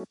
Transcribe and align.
Hey 0.00 0.06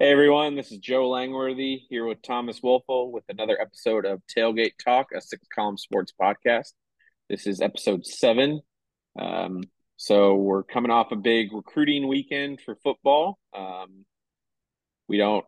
everyone, 0.00 0.56
this 0.56 0.72
is 0.72 0.78
Joe 0.78 1.10
Langworthy 1.10 1.82
here 1.90 2.06
with 2.06 2.22
Thomas 2.22 2.60
Woelfel 2.60 3.10
with 3.10 3.24
another 3.28 3.60
episode 3.60 4.06
of 4.06 4.22
Tailgate 4.34 4.78
Talk, 4.82 5.08
a 5.14 5.20
six 5.20 5.46
column 5.54 5.76
sports 5.76 6.14
podcast. 6.18 6.72
This 7.28 7.46
is 7.46 7.60
episode 7.60 8.06
seven. 8.06 8.62
Um, 9.18 9.64
so 9.98 10.36
we're 10.36 10.62
coming 10.62 10.90
off 10.90 11.12
a 11.12 11.16
big 11.16 11.52
recruiting 11.52 12.08
weekend 12.08 12.62
for 12.62 12.76
football. 12.76 13.38
Um, 13.54 14.06
we 15.06 15.18
don't, 15.18 15.44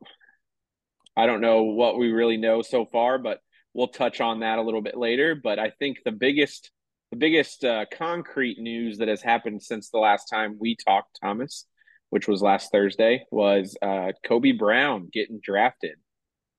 I 1.16 1.26
don't 1.26 1.40
know 1.40 1.64
what 1.64 1.98
we 1.98 2.10
really 2.10 2.36
know 2.36 2.62
so 2.62 2.86
far, 2.86 3.18
but 3.18 3.40
we'll 3.74 3.88
touch 3.88 4.20
on 4.20 4.40
that 4.40 4.58
a 4.58 4.62
little 4.62 4.82
bit 4.82 4.96
later. 4.96 5.34
But 5.34 5.58
I 5.58 5.70
think 5.70 5.98
the 6.04 6.12
biggest, 6.12 6.70
the 7.10 7.16
biggest 7.16 7.64
uh, 7.64 7.86
concrete 7.92 8.58
news 8.58 8.98
that 8.98 9.08
has 9.08 9.22
happened 9.22 9.62
since 9.62 9.90
the 9.90 9.98
last 9.98 10.26
time 10.26 10.56
we 10.58 10.76
talked, 10.76 11.18
Thomas, 11.22 11.66
which 12.10 12.28
was 12.28 12.42
last 12.42 12.70
Thursday, 12.72 13.24
was 13.30 13.76
uh, 13.82 14.12
Kobe 14.24 14.52
Brown 14.52 15.08
getting 15.12 15.40
drafted 15.42 15.96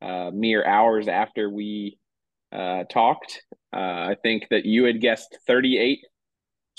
uh, 0.02 0.31
mere 0.34 0.66
hours 0.66 1.08
after 1.08 1.50
we 1.50 1.98
uh, 2.52 2.84
talked. 2.84 3.42
Uh, 3.76 3.80
I 3.80 4.17
think 4.22 4.48
that 4.50 4.66
you 4.66 4.84
had 4.84 5.02
guessed 5.02 5.38
38 5.48 6.00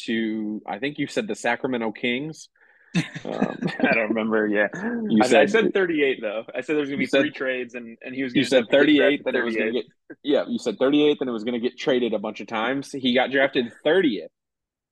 to, 0.03 0.63
I 0.67 0.79
think 0.79 0.99
you 0.99 1.07
said 1.07 1.27
the 1.27 1.35
Sacramento 1.35 1.93
Kings. 1.93 2.49
Um, 2.95 3.03
I 3.81 3.95
don't 3.95 4.09
remember. 4.09 4.47
Yeah, 4.47 4.69
you 5.09 5.21
I, 5.23 5.27
said, 5.27 5.43
I 5.43 5.47
said 5.47 5.75
38 5.75 6.21
though. 6.21 6.45
I 6.55 6.61
said 6.61 6.77
there's 6.77 6.89
gonna 6.89 6.99
be 6.99 7.07
three 7.07 7.31
trades, 7.31 7.75
and 7.75 7.97
and 8.03 8.15
he 8.15 8.23
was. 8.23 8.35
You 8.35 8.45
said 8.45 8.67
38 8.71 9.25
that 9.25 9.35
it 9.35 9.45
was 9.45 9.57
gonna 9.57 9.73
get. 9.73 9.85
Yeah, 10.23 10.45
you 10.49 10.59
said 10.59 10.79
38 10.79 11.19
and 11.21 11.29
it 11.29 11.33
was 11.33 11.45
gonna 11.45 11.59
get 11.59 11.79
traded 11.79 12.15
a 12.15 12.19
bunch 12.19 12.41
of 12.41 12.47
times. 12.47 12.93
He 12.93 13.15
got 13.15 13.31
drafted 13.31 13.73
30th, 13.85 14.29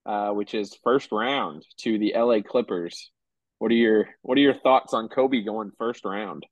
uh, 0.06 0.30
which 0.30 0.54
is 0.54 0.76
first 0.82 1.12
round 1.12 1.64
to 1.78 1.98
the 1.98 2.14
LA 2.16 2.40
Clippers. 2.40 3.10
What 3.58 3.70
are 3.70 3.74
your 3.74 4.08
What 4.22 4.36
are 4.38 4.42
your 4.42 4.54
thoughts 4.54 4.94
on 4.94 5.08
Kobe 5.08 5.42
going 5.42 5.70
first 5.78 6.04
round? 6.04 6.44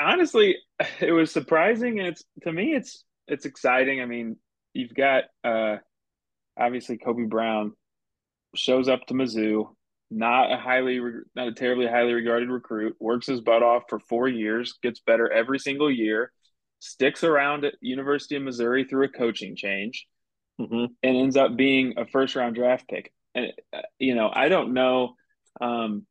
Honestly, 0.00 0.56
it 1.00 1.12
was 1.12 1.32
surprising, 1.32 1.98
and 1.98 2.08
it's 2.08 2.24
to 2.42 2.52
me, 2.52 2.74
it's 2.74 3.04
it's 3.26 3.46
exciting. 3.46 4.00
I 4.00 4.06
mean, 4.06 4.36
you've 4.74 4.94
got 4.94 5.24
uh, 5.42 5.76
obviously 6.58 6.98
Kobe 6.98 7.24
Brown 7.24 7.72
shows 8.54 8.88
up 8.88 9.06
to 9.06 9.14
Mizzou, 9.14 9.74
not 10.10 10.52
a 10.52 10.56
highly, 10.56 11.00
not 11.34 11.48
a 11.48 11.52
terribly 11.52 11.86
highly 11.86 12.12
regarded 12.12 12.50
recruit, 12.50 12.96
works 12.98 13.26
his 13.26 13.40
butt 13.40 13.62
off 13.62 13.84
for 13.88 14.00
four 14.00 14.28
years, 14.28 14.74
gets 14.82 15.00
better 15.00 15.30
every 15.30 15.58
single 15.58 15.90
year, 15.90 16.32
sticks 16.80 17.24
around 17.24 17.64
at 17.64 17.74
University 17.80 18.36
of 18.36 18.42
Missouri 18.42 18.84
through 18.84 19.04
a 19.04 19.08
coaching 19.08 19.54
change, 19.56 20.06
mm-hmm. 20.60 20.86
and 21.02 21.16
ends 21.16 21.36
up 21.36 21.56
being 21.56 21.94
a 21.96 22.06
first 22.06 22.34
round 22.34 22.54
draft 22.56 22.88
pick 22.88 23.12
and 23.34 23.52
uh, 23.72 23.82
you 23.98 24.14
know, 24.14 24.30
I 24.32 24.48
don't 24.48 24.74
know. 24.74 25.14
Um, 25.60 26.06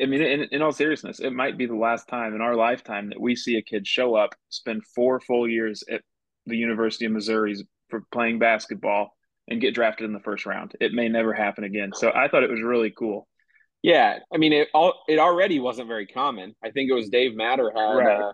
I 0.00 0.06
mean, 0.06 0.22
in, 0.22 0.42
in 0.52 0.62
all 0.62 0.72
seriousness, 0.72 1.20
it 1.20 1.32
might 1.32 1.58
be 1.58 1.66
the 1.66 1.74
last 1.74 2.08
time 2.08 2.34
in 2.34 2.40
our 2.40 2.54
lifetime 2.54 3.08
that 3.08 3.20
we 3.20 3.34
see 3.34 3.56
a 3.56 3.62
kid 3.62 3.86
show 3.86 4.14
up, 4.14 4.34
spend 4.48 4.84
four 4.94 5.20
full 5.20 5.48
years 5.48 5.82
at 5.90 6.02
the 6.46 6.56
University 6.56 7.04
of 7.04 7.12
Missouri 7.12 7.56
for 7.88 8.04
playing 8.12 8.38
basketball, 8.38 9.16
and 9.48 9.60
get 9.60 9.74
drafted 9.74 10.06
in 10.06 10.12
the 10.12 10.20
first 10.20 10.46
round. 10.46 10.74
It 10.80 10.92
may 10.92 11.08
never 11.08 11.32
happen 11.32 11.64
again. 11.64 11.92
So 11.94 12.10
I 12.14 12.28
thought 12.28 12.42
it 12.42 12.50
was 12.50 12.62
really 12.62 12.90
cool. 12.90 13.28
Yeah, 13.82 14.18
I 14.32 14.38
mean, 14.38 14.52
it 14.52 14.68
all 14.72 15.02
it 15.08 15.18
already 15.18 15.58
wasn't 15.58 15.88
very 15.88 16.06
common. 16.06 16.54
I 16.64 16.70
think 16.70 16.88
it 16.88 16.94
was 16.94 17.08
Dave 17.08 17.34
Matter 17.34 17.72
had 17.74 17.82
right. 17.82 18.20
a 18.20 18.32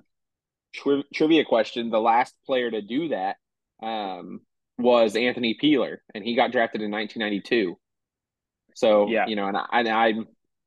tri- 0.75 1.05
trivia 1.15 1.45
question. 1.45 1.89
The 1.91 2.01
last 2.01 2.35
player 2.45 2.71
to 2.71 2.83
do 2.83 3.09
that 3.09 3.37
um, 3.83 4.41
was 4.77 5.17
Anthony 5.17 5.57
Peeler, 5.59 6.03
and 6.15 6.23
he 6.23 6.35
got 6.37 6.53
drafted 6.53 6.83
in 6.83 6.91
1992. 6.91 7.79
So 8.75 9.09
yeah. 9.09 9.27
you 9.27 9.37
know, 9.37 9.47
and 9.47 9.57
I, 9.57 9.67
and 9.73 9.89
I 9.89 10.13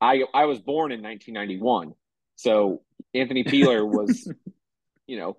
I 0.00 0.24
I 0.34 0.44
was 0.46 0.58
born 0.58 0.90
in 0.90 1.00
1991, 1.00 1.92
so 2.34 2.82
Anthony 3.14 3.44
Peeler 3.44 3.86
was, 3.86 4.28
you 5.06 5.16
know, 5.16 5.36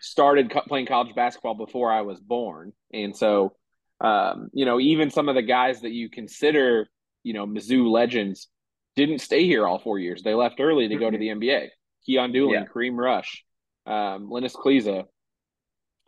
started 0.00 0.52
playing 0.68 0.86
college 0.86 1.14
basketball 1.14 1.54
before 1.54 1.90
I 1.90 2.02
was 2.02 2.20
born, 2.20 2.74
and 2.92 3.16
so 3.16 3.54
um, 4.02 4.50
you 4.52 4.64
know, 4.64 4.80
even 4.80 5.10
some 5.10 5.28
of 5.28 5.36
the 5.36 5.42
guys 5.42 5.80
that 5.82 5.92
you 5.92 6.10
consider, 6.10 6.88
you 7.22 7.32
know, 7.32 7.46
Mizzou 7.46 7.88
legends 7.88 8.48
didn't 8.96 9.20
stay 9.20 9.46
here 9.46 9.66
all 9.66 9.78
four 9.78 9.98
years. 9.98 10.22
They 10.22 10.34
left 10.34 10.60
early 10.60 10.88
to 10.88 10.96
go 10.96 11.08
to 11.08 11.16
mm-hmm. 11.16 11.38
the 11.38 11.46
NBA. 11.46 11.68
Keyon 12.06 12.34
Dooling, 12.34 12.54
yeah. 12.54 12.64
Kareem 12.64 12.98
Rush, 12.98 13.44
um, 13.86 14.28
Linas 14.28 14.56
Kleiza, 14.56 15.04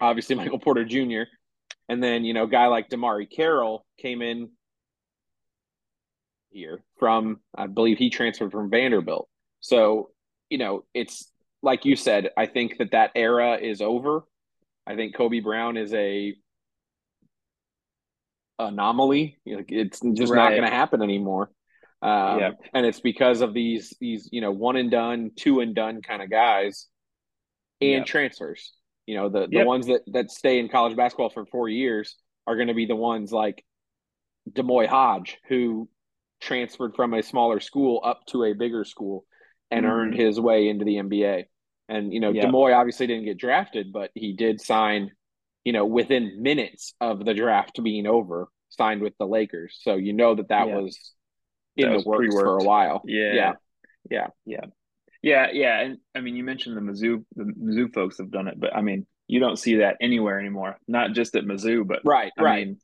obviously 0.00 0.34
Michael 0.34 0.58
Porter 0.58 0.84
Jr., 0.84 1.22
and 1.88 2.02
then 2.02 2.24
you 2.24 2.34
know, 2.34 2.46
guy 2.46 2.66
like 2.66 2.88
DeMarre 2.88 3.30
Carroll 3.30 3.86
came 3.98 4.22
in 4.22 4.50
here 6.50 6.82
from 6.98 7.40
I 7.54 7.66
believe 7.66 7.98
he 7.98 8.10
transferred 8.10 8.52
from 8.52 8.70
Vanderbilt. 8.70 9.28
So, 9.60 10.10
you 10.50 10.58
know, 10.58 10.84
it's 10.94 11.30
like 11.62 11.84
you 11.84 11.94
said, 11.94 12.30
I 12.36 12.46
think 12.46 12.78
that 12.78 12.92
that 12.92 13.12
era 13.14 13.56
is 13.56 13.80
over. 13.80 14.24
I 14.86 14.96
think 14.96 15.14
Kobe 15.14 15.40
Brown 15.40 15.76
is 15.76 15.92
a 15.94 16.34
anomaly. 18.58 19.38
It's 19.44 20.00
just 20.00 20.32
right. 20.32 20.42
not 20.42 20.50
going 20.50 20.62
to 20.62 20.70
happen 20.70 21.02
anymore. 21.02 21.50
Um, 22.02 22.38
yeah. 22.38 22.50
and 22.74 22.84
it's 22.84 23.00
because 23.00 23.40
of 23.40 23.54
these 23.54 23.94
these 23.98 24.28
you 24.30 24.42
know 24.42 24.52
one 24.52 24.76
and 24.76 24.90
done, 24.90 25.30
two 25.36 25.60
and 25.60 25.74
done 25.74 26.02
kind 26.02 26.22
of 26.22 26.30
guys, 26.30 26.86
and 27.80 27.90
yep. 27.90 28.06
transfers. 28.06 28.72
You 29.06 29.16
know 29.16 29.28
the 29.28 29.46
the 29.46 29.58
yep. 29.58 29.66
ones 29.66 29.86
that 29.86 30.02
that 30.08 30.30
stay 30.30 30.58
in 30.58 30.68
college 30.68 30.96
basketball 30.96 31.30
for 31.30 31.46
four 31.46 31.68
years 31.68 32.16
are 32.46 32.56
going 32.56 32.68
to 32.68 32.74
be 32.74 32.86
the 32.86 32.96
ones 32.96 33.32
like 33.32 33.64
D'Moi 34.52 34.86
Hodge, 34.86 35.38
who 35.48 35.88
transferred 36.40 36.94
from 36.94 37.14
a 37.14 37.22
smaller 37.22 37.60
school 37.60 38.00
up 38.04 38.26
to 38.26 38.44
a 38.44 38.52
bigger 38.52 38.84
school 38.84 39.24
and 39.70 39.84
mm-hmm. 39.84 39.94
earned 39.94 40.14
his 40.14 40.38
way 40.38 40.68
into 40.68 40.84
the 40.84 40.96
NBA. 40.96 41.44
And 41.88 42.12
you 42.12 42.20
know, 42.20 42.30
yeah. 42.30 42.46
D'Moi 42.46 42.74
obviously 42.74 43.06
didn't 43.06 43.24
get 43.24 43.38
drafted, 43.38 43.92
but 43.92 44.10
he 44.14 44.34
did 44.34 44.60
sign, 44.60 45.10
you 45.64 45.72
know, 45.72 45.86
within 45.86 46.42
minutes 46.42 46.94
of 47.00 47.24
the 47.24 47.34
draft 47.34 47.82
being 47.82 48.06
over, 48.06 48.48
signed 48.70 49.02
with 49.02 49.14
the 49.18 49.26
Lakers. 49.26 49.78
So 49.82 49.96
you 49.96 50.12
know 50.12 50.34
that 50.34 50.48
that 50.48 50.68
yeah. 50.68 50.76
was 50.76 51.12
in 51.76 51.90
that 51.90 52.02
the 52.02 52.08
works 52.08 52.18
pre-worked. 52.18 52.44
for 52.44 52.58
a 52.58 52.64
while. 52.64 53.02
Yeah. 53.06 53.32
yeah, 53.32 53.52
yeah, 54.10 54.26
yeah, 54.44 54.66
yeah, 55.22 55.46
yeah. 55.52 55.80
And 55.80 55.98
I 56.14 56.20
mean, 56.20 56.36
you 56.36 56.44
mentioned 56.44 56.76
the 56.76 56.80
Mizzou, 56.80 57.24
the 57.34 57.44
Mizzou 57.44 57.92
folks 57.92 58.18
have 58.18 58.30
done 58.30 58.48
it, 58.48 58.58
but 58.58 58.74
I 58.76 58.82
mean, 58.82 59.06
you 59.26 59.40
don't 59.40 59.58
see 59.58 59.76
that 59.76 59.96
anywhere 60.00 60.38
anymore. 60.38 60.76
Not 60.86 61.12
just 61.12 61.34
at 61.34 61.44
Mizzou, 61.44 61.86
but 61.86 62.00
right, 62.04 62.32
I 62.38 62.42
right. 62.42 62.66
Mean, 62.66 62.78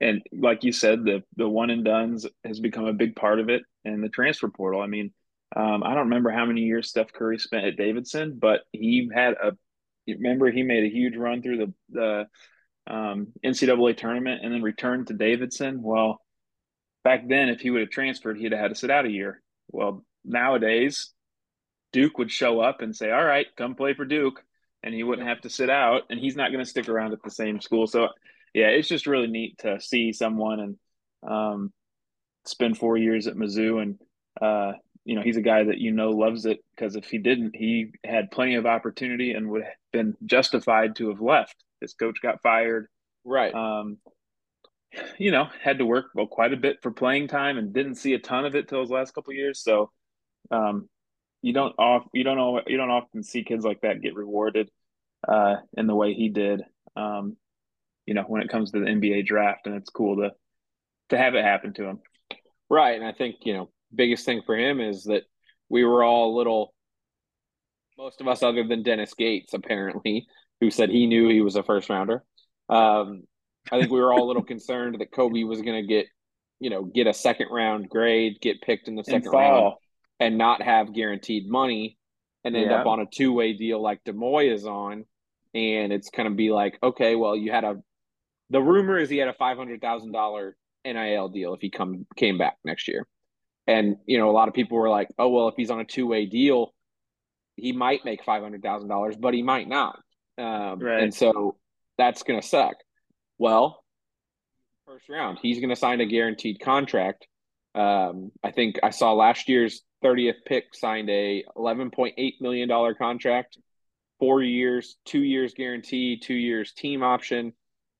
and 0.00 0.22
like 0.32 0.64
you 0.64 0.72
said, 0.72 1.04
the 1.04 1.22
the 1.36 1.48
one 1.48 1.70
and 1.70 1.84
duns 1.84 2.26
has 2.44 2.60
become 2.60 2.86
a 2.86 2.92
big 2.92 3.16
part 3.16 3.40
of 3.40 3.48
it, 3.48 3.62
and 3.84 4.02
the 4.02 4.08
transfer 4.08 4.48
portal. 4.48 4.80
I 4.80 4.86
mean, 4.86 5.12
um, 5.54 5.82
I 5.82 5.94
don't 5.94 6.08
remember 6.08 6.30
how 6.30 6.46
many 6.46 6.62
years 6.62 6.88
Steph 6.88 7.12
Curry 7.12 7.38
spent 7.38 7.66
at 7.66 7.76
Davidson, 7.76 8.38
but 8.40 8.62
he 8.72 9.10
had 9.12 9.34
a. 9.34 9.52
Remember, 10.06 10.50
he 10.50 10.62
made 10.62 10.84
a 10.84 10.94
huge 10.94 11.16
run 11.16 11.42
through 11.42 11.58
the 11.58 11.74
the 11.90 12.26
um, 12.86 13.28
NCAA 13.44 13.96
tournament 13.96 14.40
and 14.42 14.52
then 14.52 14.62
returned 14.62 15.06
to 15.08 15.14
Davidson. 15.14 15.82
Well, 15.82 16.20
back 17.04 17.28
then, 17.28 17.48
if 17.48 17.60
he 17.60 17.70
would 17.70 17.82
have 17.82 17.90
transferred, 17.90 18.38
he'd 18.38 18.52
have 18.52 18.60
had 18.60 18.68
to 18.68 18.74
sit 18.74 18.90
out 18.90 19.06
a 19.06 19.10
year. 19.10 19.42
Well, 19.70 20.04
nowadays, 20.24 21.12
Duke 21.92 22.18
would 22.18 22.30
show 22.30 22.60
up 22.60 22.80
and 22.80 22.94
say, 22.94 23.10
"All 23.10 23.24
right, 23.24 23.46
come 23.56 23.74
play 23.74 23.94
for 23.94 24.04
Duke," 24.04 24.42
and 24.82 24.94
he 24.94 25.02
wouldn't 25.02 25.28
have 25.28 25.42
to 25.42 25.50
sit 25.50 25.70
out, 25.70 26.02
and 26.10 26.18
he's 26.18 26.36
not 26.36 26.50
going 26.50 26.64
to 26.64 26.70
stick 26.70 26.88
around 26.88 27.12
at 27.12 27.22
the 27.22 27.30
same 27.30 27.60
school. 27.60 27.86
So 27.86 28.08
yeah, 28.54 28.68
it's 28.68 28.88
just 28.88 29.06
really 29.06 29.28
neat 29.28 29.58
to 29.58 29.80
see 29.80 30.12
someone 30.12 30.60
and 30.60 30.76
um, 31.22 31.72
spend 32.46 32.78
four 32.78 32.96
years 32.96 33.26
at 33.26 33.36
Mizzou, 33.36 33.82
and 33.82 33.98
uh, 34.40 34.72
you 35.04 35.14
know 35.14 35.22
he's 35.22 35.36
a 35.36 35.42
guy 35.42 35.64
that 35.64 35.78
you 35.78 35.92
know 35.92 36.10
loves 36.10 36.46
it 36.46 36.58
because 36.74 36.96
if 36.96 37.06
he 37.06 37.18
didn't, 37.18 37.54
he 37.54 37.92
had 38.04 38.30
plenty 38.30 38.56
of 38.56 38.66
opportunity 38.66 39.32
and 39.32 39.48
would 39.50 39.64
been 39.92 40.16
justified 40.24 40.96
to 40.96 41.08
have 41.08 41.20
left. 41.20 41.56
His 41.80 41.94
coach 41.94 42.20
got 42.22 42.42
fired, 42.42 42.88
right? 43.24 43.54
Um, 43.54 43.98
you 45.18 45.30
know, 45.30 45.48
had 45.62 45.78
to 45.78 45.86
work 45.86 46.06
well 46.14 46.26
quite 46.26 46.52
a 46.52 46.56
bit 46.56 46.78
for 46.82 46.90
playing 46.90 47.28
time 47.28 47.58
and 47.58 47.72
didn't 47.72 47.94
see 47.96 48.14
a 48.14 48.18
ton 48.18 48.44
of 48.44 48.54
it 48.54 48.68
till 48.68 48.80
his 48.80 48.90
last 48.90 49.14
couple 49.14 49.32
years. 49.32 49.62
So, 49.62 49.90
um, 50.50 50.88
you 51.42 51.52
don't 51.52 51.74
off 51.78 52.04
you 52.12 52.24
don't 52.24 52.36
know 52.36 52.60
you 52.66 52.76
don't 52.76 52.90
often 52.90 53.22
see 53.22 53.44
kids 53.44 53.64
like 53.64 53.80
that 53.80 54.02
get 54.02 54.14
rewarded 54.14 54.70
uh, 55.26 55.56
in 55.76 55.86
the 55.86 55.94
way 55.94 56.12
he 56.14 56.28
did. 56.28 56.62
Um, 56.96 57.36
you 58.06 58.14
know, 58.14 58.22
when 58.22 58.42
it 58.42 58.48
comes 58.48 58.72
to 58.72 58.80
the 58.80 58.86
NBA 58.86 59.26
draft, 59.26 59.66
and 59.66 59.76
it's 59.76 59.90
cool 59.90 60.16
to 60.16 60.32
to 61.10 61.18
have 61.18 61.34
it 61.34 61.44
happen 61.44 61.72
to 61.74 61.84
him. 61.84 62.00
Right, 62.68 62.96
and 62.96 63.04
I 63.04 63.12
think 63.12 63.36
you 63.42 63.54
know, 63.54 63.70
biggest 63.94 64.24
thing 64.24 64.42
for 64.44 64.56
him 64.56 64.80
is 64.80 65.04
that 65.04 65.24
we 65.68 65.84
were 65.84 66.02
all 66.02 66.34
a 66.34 66.36
little, 66.36 66.74
most 68.00 68.20
of 68.20 68.28
us, 68.28 68.42
other 68.42 68.64
than 68.64 68.82
Dennis 68.82 69.12
Gates, 69.12 69.52
apparently, 69.52 70.26
who 70.60 70.70
said 70.70 70.88
he 70.88 71.06
knew 71.06 71.28
he 71.28 71.42
was 71.42 71.56
a 71.56 71.62
first 71.62 71.90
rounder. 71.90 72.24
Um, 72.70 73.24
I 73.70 73.78
think 73.78 73.90
we 73.90 74.00
were 74.00 74.12
all 74.12 74.24
a 74.24 74.28
little 74.28 74.42
concerned 74.42 74.96
that 74.98 75.12
Kobe 75.12 75.42
was 75.42 75.60
going 75.60 75.82
to 75.82 75.86
get, 75.86 76.06
you 76.60 76.70
know, 76.70 76.82
get 76.82 77.06
a 77.06 77.12
second 77.12 77.48
round 77.50 77.90
grade, 77.90 78.38
get 78.40 78.62
picked 78.62 78.88
in 78.88 78.94
the 78.96 79.04
second 79.04 79.30
round, 79.30 79.74
and 80.18 80.38
not 80.38 80.62
have 80.62 80.94
guaranteed 80.94 81.48
money, 81.48 81.98
and 82.42 82.56
end 82.56 82.70
yeah. 82.70 82.80
up 82.80 82.86
on 82.86 83.00
a 83.00 83.06
two 83.06 83.34
way 83.34 83.52
deal 83.52 83.82
like 83.82 84.02
D'Moi 84.04 84.50
is 84.50 84.64
on, 84.66 85.04
and 85.54 85.92
it's 85.92 86.08
going 86.08 86.28
to 86.28 86.34
be 86.34 86.50
like, 86.50 86.78
okay, 86.82 87.16
well, 87.16 87.36
you 87.36 87.52
had 87.52 87.64
a. 87.64 87.76
The 88.48 88.62
rumor 88.62 88.98
is 88.98 89.10
he 89.10 89.18
had 89.18 89.28
a 89.28 89.34
five 89.34 89.58
hundred 89.58 89.82
thousand 89.82 90.12
dollar 90.12 90.56
NIL 90.86 91.28
deal 91.28 91.52
if 91.52 91.60
he 91.60 91.70
come 91.70 92.06
came 92.16 92.38
back 92.38 92.56
next 92.64 92.88
year, 92.88 93.06
and 93.66 93.96
you 94.06 94.16
know 94.16 94.30
a 94.30 94.32
lot 94.32 94.48
of 94.48 94.54
people 94.54 94.78
were 94.78 94.88
like, 94.88 95.08
oh 95.18 95.28
well, 95.28 95.48
if 95.48 95.54
he's 95.56 95.70
on 95.70 95.80
a 95.80 95.84
two 95.84 96.06
way 96.06 96.24
deal, 96.24 96.72
he 97.60 97.72
might 97.72 98.04
make 98.04 98.24
five 98.24 98.42
hundred 98.42 98.62
thousand 98.62 98.88
dollars, 98.88 99.16
but 99.16 99.34
he 99.34 99.42
might 99.42 99.68
not, 99.68 99.98
um, 100.38 100.78
right. 100.78 101.02
and 101.02 101.14
so 101.14 101.56
that's 101.98 102.22
going 102.22 102.40
to 102.40 102.46
suck. 102.46 102.74
Well, 103.38 103.82
first 104.86 105.08
round, 105.08 105.38
he's 105.40 105.58
going 105.58 105.70
to 105.70 105.76
sign 105.76 106.00
a 106.00 106.06
guaranteed 106.06 106.60
contract. 106.60 107.26
Um, 107.74 108.32
I 108.42 108.50
think 108.50 108.80
I 108.82 108.90
saw 108.90 109.12
last 109.12 109.48
year's 109.48 109.82
30th 110.04 110.44
pick 110.46 110.74
signed 110.74 111.08
a 111.10 111.44
11.8 111.56 112.32
million 112.40 112.68
dollar 112.68 112.94
contract, 112.94 113.58
four 114.18 114.42
years, 114.42 114.96
two 115.04 115.22
years 115.22 115.54
guarantee, 115.54 116.18
two 116.18 116.34
years 116.34 116.72
team 116.72 117.02
option, 117.02 117.52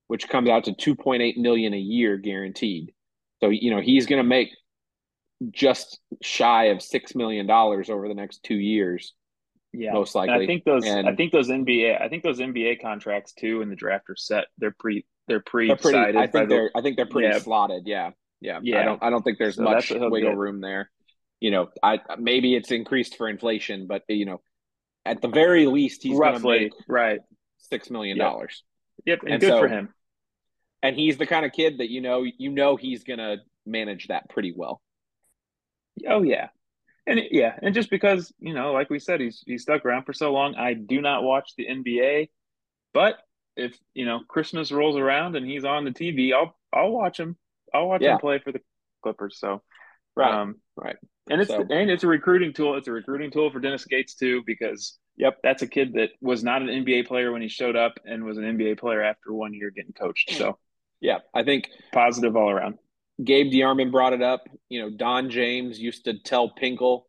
which 0.09 0.29
comes 0.29 0.49
out 0.49 0.65
to 0.65 0.73
2.8 0.73 1.37
million 1.37 1.75
a 1.75 1.79
year 1.79 2.17
guaranteed. 2.17 2.93
So 3.41 3.49
you 3.49 3.71
know 3.71 3.81
he's 3.81 4.07
going 4.07 4.23
to 4.23 4.29
make 4.29 4.51
just 5.51 6.01
shy 6.23 6.65
of 6.65 6.83
six 6.83 7.15
million 7.15 7.47
dollars 7.47 7.89
over 7.89 8.09
the 8.09 8.15
next 8.15 8.43
two 8.43 8.57
years. 8.57 9.15
Yeah, 9.72 9.93
most 9.93 10.14
likely. 10.14 10.34
And 10.34 10.43
I 10.43 10.46
think 10.46 10.64
those. 10.64 10.84
And, 10.84 11.08
I 11.08 11.14
think 11.14 11.32
those 11.32 11.49
NBA. 11.49 12.00
I 12.00 12.08
think 12.08 12.22
those 12.22 12.38
NBA 12.38 12.82
contracts 12.82 13.32
too, 13.32 13.62
and 13.62 13.70
the 13.70 13.76
draft 13.76 14.11
are 14.11 14.17
set. 14.17 14.46
They're 14.58 14.75
pre. 14.76 15.06
They're 15.28 15.40
pre. 15.40 15.69
They're 15.69 15.76
pretty. 15.76 15.99
I 15.99 16.26
think 16.26 16.49
they're. 16.49 16.70
I 16.75 16.82
think 16.82 16.96
they're 16.96 17.06
pretty 17.06 17.28
yeah. 17.28 17.38
slotted. 17.38 17.84
Yeah. 17.87 18.11
Yeah. 18.40 18.58
Yeah. 18.62 18.81
I 18.81 18.84
don't. 18.84 19.02
I 19.02 19.11
don't 19.11 19.22
think 19.22 19.38
there's 19.38 19.56
so 19.56 19.62
much 19.62 19.90
wiggle 19.90 20.34
room 20.34 20.61
there. 20.61 20.90
You 21.38 21.52
know, 21.52 21.69
I 21.82 22.00
maybe 22.19 22.55
it's 22.55 22.70
increased 22.70 23.17
for 23.17 23.28
inflation, 23.28 23.87
but 23.87 24.02
you 24.08 24.26
know, 24.26 24.40
at 25.06 25.22
the 25.22 25.28
very 25.28 25.67
least, 25.67 26.02
he's 26.02 26.19
roughly 26.19 26.73
right 26.88 27.20
six 27.58 27.90
million 27.90 28.19
dollars. 28.19 28.64
Yep. 29.06 29.19
yep, 29.19 29.23
and, 29.23 29.32
and 29.34 29.40
good 29.40 29.49
so, 29.50 29.61
for 29.61 29.69
him. 29.69 29.94
And 30.82 30.96
he's 30.96 31.16
the 31.16 31.26
kind 31.26 31.46
of 31.46 31.52
kid 31.52 31.78
that 31.78 31.90
you 31.90 32.00
know, 32.00 32.25
you 32.25 32.50
know, 32.50 32.76
he's 32.76 33.05
gonna 33.05 33.37
manage 33.64 34.08
that 34.08 34.28
pretty 34.31 34.52
well. 34.55 34.82
Oh 36.08 36.23
yeah, 36.23 36.49
and 37.11 37.21
yeah, 37.33 37.57
and 37.61 37.75
just 37.75 37.91
because 37.91 38.33
you 38.39 38.55
know, 38.55 38.73
like 38.73 38.89
we 38.89 39.01
said, 39.01 39.21
he's 39.21 39.43
he's 39.45 39.62
stuck 39.62 39.85
around 39.85 40.05
for 40.05 40.12
so 40.12 40.33
long. 40.33 40.55
I 40.55 40.75
do 40.75 41.01
not 41.01 41.25
watch 41.25 41.53
the 41.57 41.67
NBA, 41.67 42.31
but 42.95 43.17
if 43.57 43.77
you 43.95 44.07
know 44.07 44.21
Christmas 44.29 44.71
rolls 44.71 44.97
around 44.97 45.35
and 45.35 45.45
he's 45.45 45.65
on 45.65 45.85
the 45.85 45.91
TV, 45.91 46.33
I'll 46.33 46.57
I'll 46.73 46.93
watch 46.93 47.19
him. 47.19 47.37
I'll 47.75 47.89
watch 47.89 48.03
yeah. 48.03 48.15
him 48.15 48.21
play 48.21 48.39
for 48.39 48.53
the 48.53 48.61
Clippers. 49.03 49.39
So, 49.41 49.61
right, 50.15 50.33
um, 50.33 50.57
right, 50.77 50.97
and 51.29 51.41
it's 51.41 51.51
so. 51.51 51.67
and 51.69 51.91
it's 51.91 52.05
a 52.05 52.09
recruiting 52.09 52.53
tool. 52.53 52.77
It's 52.77 52.89
a 52.89 52.93
recruiting 52.93 53.33
tool 53.33 53.51
for 53.51 53.59
Dennis 53.59 53.85
Gates 53.85 54.15
too, 54.15 54.45
because 54.47 54.97
yep, 55.17 55.39
that's 55.43 55.62
a 55.62 55.67
kid 55.67 55.95
that 55.95 56.11
was 56.21 56.45
not 56.45 56.62
an 56.62 56.69
NBA 56.69 57.09
player 57.09 57.33
when 57.33 57.43
he 57.43 57.49
showed 57.49 57.75
up 57.75 57.95
and 58.05 58.25
was 58.25 58.39
an 58.39 58.45
NBA 58.45 58.79
player 58.79 59.03
after 59.03 59.33
one 59.33 59.53
year 59.53 59.71
getting 59.71 59.93
coached. 59.93 60.33
So, 60.35 60.59
yeah, 61.01 61.19
I 61.35 61.43
think 61.43 61.71
positive 61.93 62.37
all 62.37 62.51
around. 62.51 62.79
Gabe 63.22 63.52
DeArmond 63.52 63.90
brought 63.90 64.12
it 64.12 64.22
up. 64.22 64.49
You 64.69 64.82
know, 64.82 64.90
Don 64.90 65.31
James 65.31 65.78
used 65.78 66.05
to 66.05 66.19
tell 66.19 66.50
Pinkel, 66.50 67.02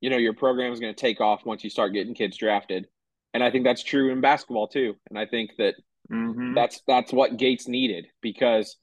you 0.00 0.10
know, 0.10 0.16
your 0.16 0.34
program 0.34 0.72
is 0.72 0.80
going 0.80 0.94
to 0.94 1.00
take 1.00 1.20
off 1.20 1.44
once 1.44 1.64
you 1.64 1.70
start 1.70 1.92
getting 1.92 2.14
kids 2.14 2.36
drafted, 2.36 2.86
and 3.34 3.42
I 3.42 3.50
think 3.50 3.64
that's 3.64 3.82
true 3.82 4.10
in 4.10 4.20
basketball 4.20 4.68
too. 4.68 4.96
And 5.10 5.18
I 5.18 5.26
think 5.26 5.52
that 5.58 5.74
mm-hmm. 6.10 6.54
that's 6.54 6.80
that's 6.86 7.12
what 7.12 7.36
Gates 7.36 7.68
needed 7.68 8.06
because 8.22 8.76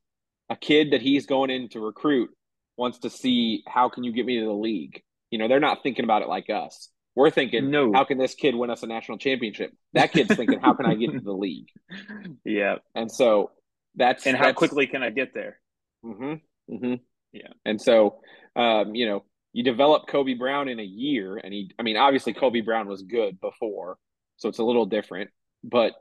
a 0.49 0.55
kid 0.55 0.91
that 0.91 1.01
he's 1.01 1.25
going 1.25 1.49
in 1.49 1.69
to 1.69 1.79
recruit 1.79 2.29
wants 2.77 2.99
to 2.99 3.09
see 3.09 3.63
how 3.67 3.89
can 3.89 4.03
you 4.03 4.11
get 4.11 4.25
me 4.25 4.39
to 4.39 4.45
the 4.45 4.51
league. 4.51 5.01
You 5.31 5.39
know, 5.39 5.47
they're 5.47 5.59
not 5.59 5.83
thinking 5.83 6.05
about 6.05 6.21
it 6.21 6.27
like 6.27 6.49
us. 6.49 6.89
We're 7.15 7.29
thinking, 7.29 7.71
no. 7.71 7.93
how 7.93 8.03
can 8.03 8.17
this 8.17 8.35
kid 8.35 8.55
win 8.55 8.69
us 8.69 8.83
a 8.83 8.87
national 8.87 9.17
championship? 9.17 9.71
That 9.93 10.11
kid's 10.11 10.35
thinking, 10.35 10.59
how 10.59 10.73
can 10.73 10.85
I 10.85 10.95
get 10.95 11.13
to 11.13 11.19
the 11.19 11.31
league? 11.31 11.69
Yeah. 12.43 12.75
And 12.93 13.11
so 13.11 13.51
that's 13.95 14.27
and 14.27 14.37
how 14.37 14.45
that's, 14.45 14.57
quickly 14.57 14.85
can 14.85 15.01
I 15.01 15.09
get 15.09 15.33
there? 15.33 15.59
Mm-hmm. 16.05 16.75
Mm-hmm. 16.75 16.93
Yeah. 17.33 17.53
And 17.65 17.81
so, 17.81 18.19
um, 18.55 18.95
you 18.95 19.07
know, 19.07 19.23
you 19.53 19.63
develop 19.63 20.07
Kobe 20.07 20.33
Brown 20.33 20.67
in 20.67 20.79
a 20.79 20.83
year, 20.83 21.37
and 21.37 21.53
he, 21.53 21.71
I 21.79 21.83
mean, 21.83 21.97
obviously 21.97 22.33
Kobe 22.33 22.61
Brown 22.61 22.87
was 22.87 23.03
good 23.03 23.39
before, 23.39 23.97
so 24.35 24.49
it's 24.49 24.59
a 24.59 24.63
little 24.63 24.85
different. 24.85 25.29
But 25.63 25.93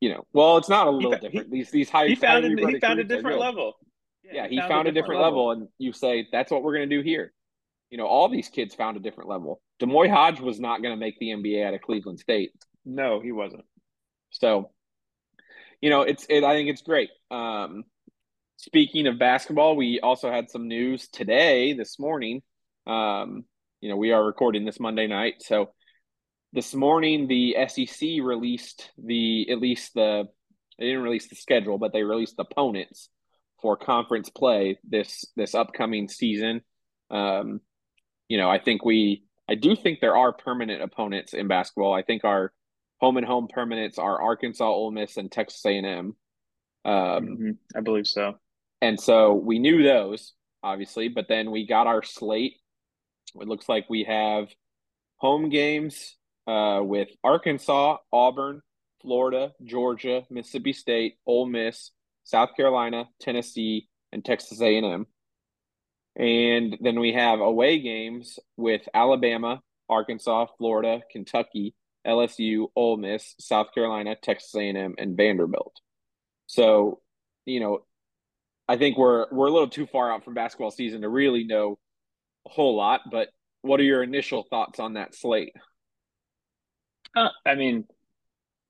you 0.00 0.08
know, 0.08 0.24
well, 0.32 0.56
it's 0.56 0.68
not 0.68 0.86
a 0.86 0.90
little 0.90 1.10
he, 1.10 1.18
different. 1.18 1.48
He, 1.48 1.58
these 1.58 1.70
these 1.70 1.90
high 1.90 2.06
he 2.06 2.14
found 2.14 2.44
a, 2.44 2.48
he 2.48 2.78
found 2.78 3.00
a 3.00 3.04
different 3.04 3.40
level. 3.40 3.74
Yeah, 4.22 4.44
yeah 4.44 4.48
he, 4.48 4.58
found, 4.58 4.70
found, 4.70 4.88
a 4.88 4.92
different, 4.92 4.94
different 4.94 5.20
level. 5.20 5.48
level, 5.48 5.62
and 5.62 5.68
you 5.78 5.92
say 5.92 6.28
that's 6.30 6.52
what 6.52 6.62
we're 6.62 6.76
going 6.76 6.88
to 6.88 6.96
do 6.96 7.02
here. 7.02 7.32
You 7.90 7.98
know, 7.98 8.06
all 8.06 8.28
these 8.28 8.48
kids 8.48 8.74
found 8.74 8.96
a 8.96 9.00
different 9.00 9.28
level. 9.28 9.60
D'Moi 9.80 10.08
Hodge 10.08 10.40
was 10.40 10.60
not 10.60 10.80
going 10.80 10.94
to 10.94 11.00
make 11.00 11.18
the 11.18 11.30
NBA 11.30 11.66
out 11.66 11.74
of 11.74 11.80
Cleveland 11.80 12.20
State. 12.20 12.52
No, 12.84 13.20
he 13.20 13.32
wasn't. 13.32 13.64
So, 14.30 14.70
you 15.80 15.90
know, 15.90 16.02
it's 16.02 16.24
it, 16.28 16.44
I 16.44 16.54
think 16.54 16.68
it's 16.70 16.82
great. 16.82 17.10
Um, 17.32 17.82
speaking 18.60 19.06
of 19.06 19.18
basketball, 19.18 19.74
we 19.74 20.00
also 20.00 20.30
had 20.30 20.50
some 20.50 20.68
news 20.68 21.08
today, 21.08 21.72
this 21.72 21.98
morning. 21.98 22.42
Um, 22.86 23.44
you 23.80 23.88
know, 23.88 23.96
we 23.96 24.12
are 24.12 24.22
recording 24.22 24.66
this 24.66 24.78
Monday 24.78 25.06
night, 25.06 25.36
so 25.38 25.70
this 26.52 26.74
morning 26.74 27.26
the 27.26 27.56
SEC 27.68 28.08
released 28.22 28.90
the 29.02 29.50
at 29.50 29.60
least 29.60 29.94
the 29.94 30.24
they 30.78 30.86
didn't 30.86 31.02
release 31.02 31.28
the 31.28 31.36
schedule, 31.36 31.78
but 31.78 31.92
they 31.92 32.02
released 32.02 32.36
the 32.36 32.44
opponents 32.50 33.08
for 33.62 33.76
conference 33.76 34.28
play 34.28 34.78
this 34.84 35.24
this 35.36 35.54
upcoming 35.54 36.08
season. 36.08 36.60
Um, 37.10 37.60
you 38.28 38.36
know, 38.36 38.50
I 38.50 38.58
think 38.58 38.84
we 38.84 39.24
I 39.48 39.54
do 39.54 39.74
think 39.74 40.00
there 40.00 40.16
are 40.16 40.34
permanent 40.34 40.82
opponents 40.82 41.32
in 41.32 41.48
basketball. 41.48 41.94
I 41.94 42.02
think 42.02 42.24
our 42.24 42.52
home 42.98 43.16
and 43.16 43.26
home 43.26 43.48
permanents 43.54 43.98
are 43.98 44.20
Arkansas, 44.20 44.68
Ole 44.68 44.90
Miss, 44.90 45.16
and 45.16 45.32
Texas 45.32 45.64
A 45.64 45.70
and 45.78 45.86
M. 45.86 46.16
Um, 46.84 46.92
mm-hmm. 46.94 47.50
I 47.74 47.80
believe 47.80 48.06
so. 48.06 48.34
And 48.82 48.98
so 48.98 49.34
we 49.34 49.58
knew 49.58 49.82
those 49.82 50.32
obviously, 50.62 51.08
but 51.08 51.28
then 51.28 51.50
we 51.50 51.66
got 51.66 51.86
our 51.86 52.02
slate. 52.02 52.56
It 53.34 53.48
looks 53.48 53.68
like 53.68 53.88
we 53.88 54.04
have 54.04 54.48
home 55.16 55.48
games 55.48 56.16
uh, 56.46 56.80
with 56.82 57.08
Arkansas, 57.22 57.98
Auburn, 58.12 58.62
Florida, 59.02 59.52
Georgia, 59.64 60.24
Mississippi 60.30 60.72
State, 60.72 61.14
Ole 61.26 61.46
Miss, 61.46 61.90
South 62.24 62.50
Carolina, 62.56 63.08
Tennessee, 63.20 63.88
and 64.12 64.24
Texas 64.24 64.60
A&M. 64.60 65.06
And 66.16 66.76
then 66.80 67.00
we 67.00 67.12
have 67.12 67.40
away 67.40 67.78
games 67.78 68.38
with 68.56 68.82
Alabama, 68.92 69.60
Arkansas, 69.88 70.46
Florida, 70.58 71.00
Kentucky, 71.10 71.74
LSU, 72.06 72.68
Ole 72.74 72.96
Miss, 72.96 73.34
South 73.38 73.68
Carolina, 73.74 74.16
Texas 74.20 74.54
A&M, 74.54 74.94
and 74.98 75.16
Vanderbilt. 75.16 75.80
So, 76.46 77.00
you 77.46 77.60
know, 77.60 77.84
I 78.70 78.76
think 78.76 78.96
we're 78.96 79.26
we're 79.32 79.48
a 79.48 79.50
little 79.50 79.68
too 79.68 79.88
far 79.88 80.12
out 80.12 80.24
from 80.24 80.34
basketball 80.34 80.70
season 80.70 81.00
to 81.00 81.08
really 81.08 81.42
know 81.42 81.76
a 82.46 82.50
whole 82.50 82.76
lot. 82.76 83.00
But 83.10 83.26
what 83.62 83.80
are 83.80 83.84
your 83.84 84.04
initial 84.04 84.46
thoughts 84.48 84.78
on 84.78 84.94
that 84.94 85.12
slate? 85.12 85.54
Uh, 87.16 87.30
I 87.44 87.56
mean, 87.56 87.86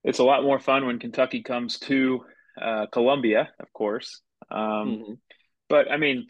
it's 0.03 0.19
a 0.19 0.25
lot 0.25 0.43
more 0.43 0.59
fun 0.59 0.87
when 0.87 0.99
Kentucky 0.99 1.43
comes 1.43 1.79
to 1.81 2.25
uh, 2.59 2.87
Columbia, 2.87 3.51
of 3.61 3.71
course. 3.75 4.23
Um, 4.51 4.61
mm-hmm. 4.61 5.13
But 5.69 5.91
I 5.91 5.99
mean, 5.99 6.29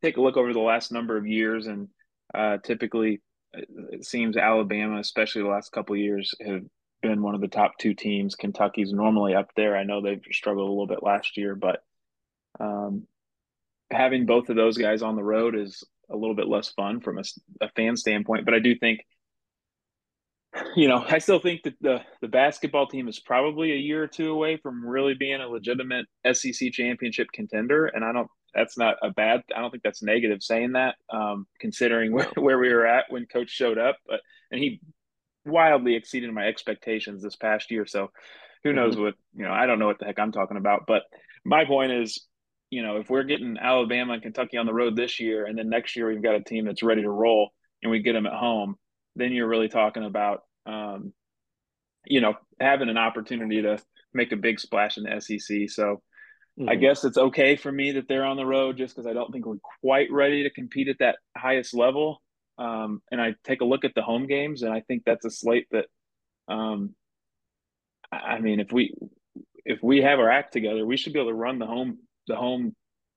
take 0.00 0.16
a 0.16 0.20
look 0.22 0.36
over 0.36 0.52
the 0.52 0.60
last 0.60 0.92
number 0.92 1.16
of 1.16 1.26
years, 1.26 1.66
and 1.66 1.88
uh, 2.32 2.58
typically 2.58 3.20
it 3.52 4.04
seems 4.04 4.36
Alabama, 4.36 5.00
especially 5.00 5.42
the 5.42 5.48
last 5.48 5.72
couple 5.72 5.96
years, 5.96 6.32
have 6.40 6.62
been 7.02 7.20
one 7.20 7.34
of 7.34 7.40
the 7.40 7.48
top 7.48 7.78
two 7.78 7.94
teams. 7.94 8.36
Kentucky's 8.36 8.92
normally 8.92 9.34
up 9.34 9.50
there. 9.56 9.76
I 9.76 9.82
know 9.82 10.00
they've 10.00 10.22
struggled 10.30 10.68
a 10.68 10.70
little 10.70 10.86
bit 10.86 11.02
last 11.02 11.36
year, 11.36 11.56
but 11.56 11.80
um, 12.60 13.06
having 13.90 14.26
both 14.26 14.48
of 14.48 14.56
those 14.56 14.76
guys 14.76 15.02
on 15.02 15.16
the 15.16 15.24
road 15.24 15.54
is 15.56 15.84
a 16.10 16.16
little 16.16 16.34
bit 16.34 16.48
less 16.48 16.68
fun 16.68 17.00
from 17.00 17.18
a, 17.18 17.22
a 17.60 17.68
fan 17.70 17.96
standpoint. 17.96 18.44
But 18.44 18.54
I 18.54 18.58
do 18.58 18.76
think 18.78 19.00
you 20.76 20.88
know, 20.88 21.04
I 21.08 21.18
still 21.18 21.40
think 21.40 21.62
that 21.64 21.74
the 21.80 22.00
the 22.20 22.28
basketball 22.28 22.86
team 22.86 23.08
is 23.08 23.18
probably 23.18 23.72
a 23.72 23.76
year 23.76 24.02
or 24.02 24.06
two 24.06 24.30
away 24.30 24.56
from 24.56 24.86
really 24.86 25.14
being 25.14 25.40
a 25.40 25.48
legitimate 25.48 26.06
SEC 26.32 26.72
championship 26.72 27.28
contender, 27.32 27.86
and 27.86 28.04
I 28.04 28.12
don't. 28.12 28.28
That's 28.54 28.78
not 28.78 28.96
a 29.02 29.10
bad. 29.10 29.42
I 29.54 29.60
don't 29.60 29.72
think 29.72 29.82
that's 29.82 30.02
negative 30.02 30.40
saying 30.40 30.72
that, 30.72 30.94
um, 31.12 31.46
considering 31.58 32.12
where, 32.12 32.30
where 32.36 32.58
we 32.58 32.72
were 32.72 32.86
at 32.86 33.06
when 33.08 33.26
Coach 33.26 33.50
showed 33.50 33.78
up. 33.78 33.96
But 34.06 34.20
and 34.50 34.60
he 34.60 34.80
wildly 35.44 35.96
exceeded 35.96 36.32
my 36.32 36.46
expectations 36.46 37.22
this 37.22 37.36
past 37.36 37.70
year. 37.70 37.84
So 37.86 38.10
who 38.62 38.70
mm-hmm. 38.70 38.76
knows 38.76 38.96
what 38.96 39.14
you 39.34 39.44
know? 39.44 39.52
I 39.52 39.66
don't 39.66 39.78
know 39.78 39.86
what 39.86 39.98
the 39.98 40.06
heck 40.06 40.20
I'm 40.20 40.32
talking 40.32 40.56
about. 40.56 40.84
But 40.86 41.02
my 41.44 41.64
point 41.64 41.92
is, 41.92 42.24
you 42.74 42.82
know, 42.82 42.96
if 42.96 43.08
we're 43.08 43.24
getting 43.24 43.56
Alabama 43.60 44.14
and 44.14 44.22
Kentucky 44.22 44.56
on 44.56 44.66
the 44.66 44.74
road 44.74 44.96
this 44.96 45.20
year, 45.20 45.46
and 45.46 45.56
then 45.56 45.68
next 45.68 45.96
year 45.96 46.08
we've 46.08 46.22
got 46.22 46.34
a 46.34 46.42
team 46.42 46.66
that's 46.66 46.82
ready 46.82 47.02
to 47.02 47.10
roll, 47.10 47.50
and 47.82 47.90
we 47.90 48.00
get 48.00 48.12
them 48.12 48.26
at 48.26 48.32
home 48.32 48.76
then 49.16 49.32
you're 49.32 49.48
really 49.48 49.68
talking 49.68 50.04
about 50.04 50.42
um, 50.66 51.12
you 52.06 52.20
know 52.20 52.34
having 52.60 52.88
an 52.88 52.98
opportunity 52.98 53.62
to 53.62 53.78
make 54.12 54.32
a 54.32 54.36
big 54.36 54.60
splash 54.60 54.96
in 54.96 55.04
the 55.04 55.20
SEC. 55.20 55.70
So 55.70 56.02
mm-hmm. 56.58 56.68
I 56.68 56.76
guess 56.76 57.04
it's 57.04 57.18
okay 57.18 57.56
for 57.56 57.70
me 57.70 57.92
that 57.92 58.08
they're 58.08 58.24
on 58.24 58.36
the 58.36 58.46
road 58.46 58.76
just 58.76 58.94
because 58.94 59.08
I 59.08 59.12
don't 59.12 59.32
think 59.32 59.46
we're 59.46 59.56
quite 59.80 60.10
ready 60.10 60.44
to 60.44 60.50
compete 60.50 60.88
at 60.88 60.98
that 61.00 61.16
highest 61.36 61.74
level. 61.74 62.22
Um, 62.56 63.02
and 63.10 63.20
I 63.20 63.34
take 63.44 63.60
a 63.60 63.64
look 63.64 63.84
at 63.84 63.94
the 63.96 64.02
home 64.02 64.26
games, 64.28 64.62
and 64.62 64.72
I 64.72 64.80
think 64.80 65.02
that's 65.04 65.24
a 65.24 65.30
slate 65.30 65.66
that, 65.72 65.86
um, 66.46 66.94
I 68.12 68.38
mean, 68.38 68.60
if 68.60 68.70
we 68.70 68.94
if 69.64 69.82
we 69.82 70.02
have 70.02 70.20
our 70.20 70.30
act 70.30 70.52
together, 70.52 70.86
we 70.86 70.96
should 70.96 71.12
be 71.12 71.18
able 71.18 71.30
to 71.30 71.36
run 71.36 71.58
the 71.58 71.66
home 71.66 71.98
the 72.26 72.36
home 72.36 72.74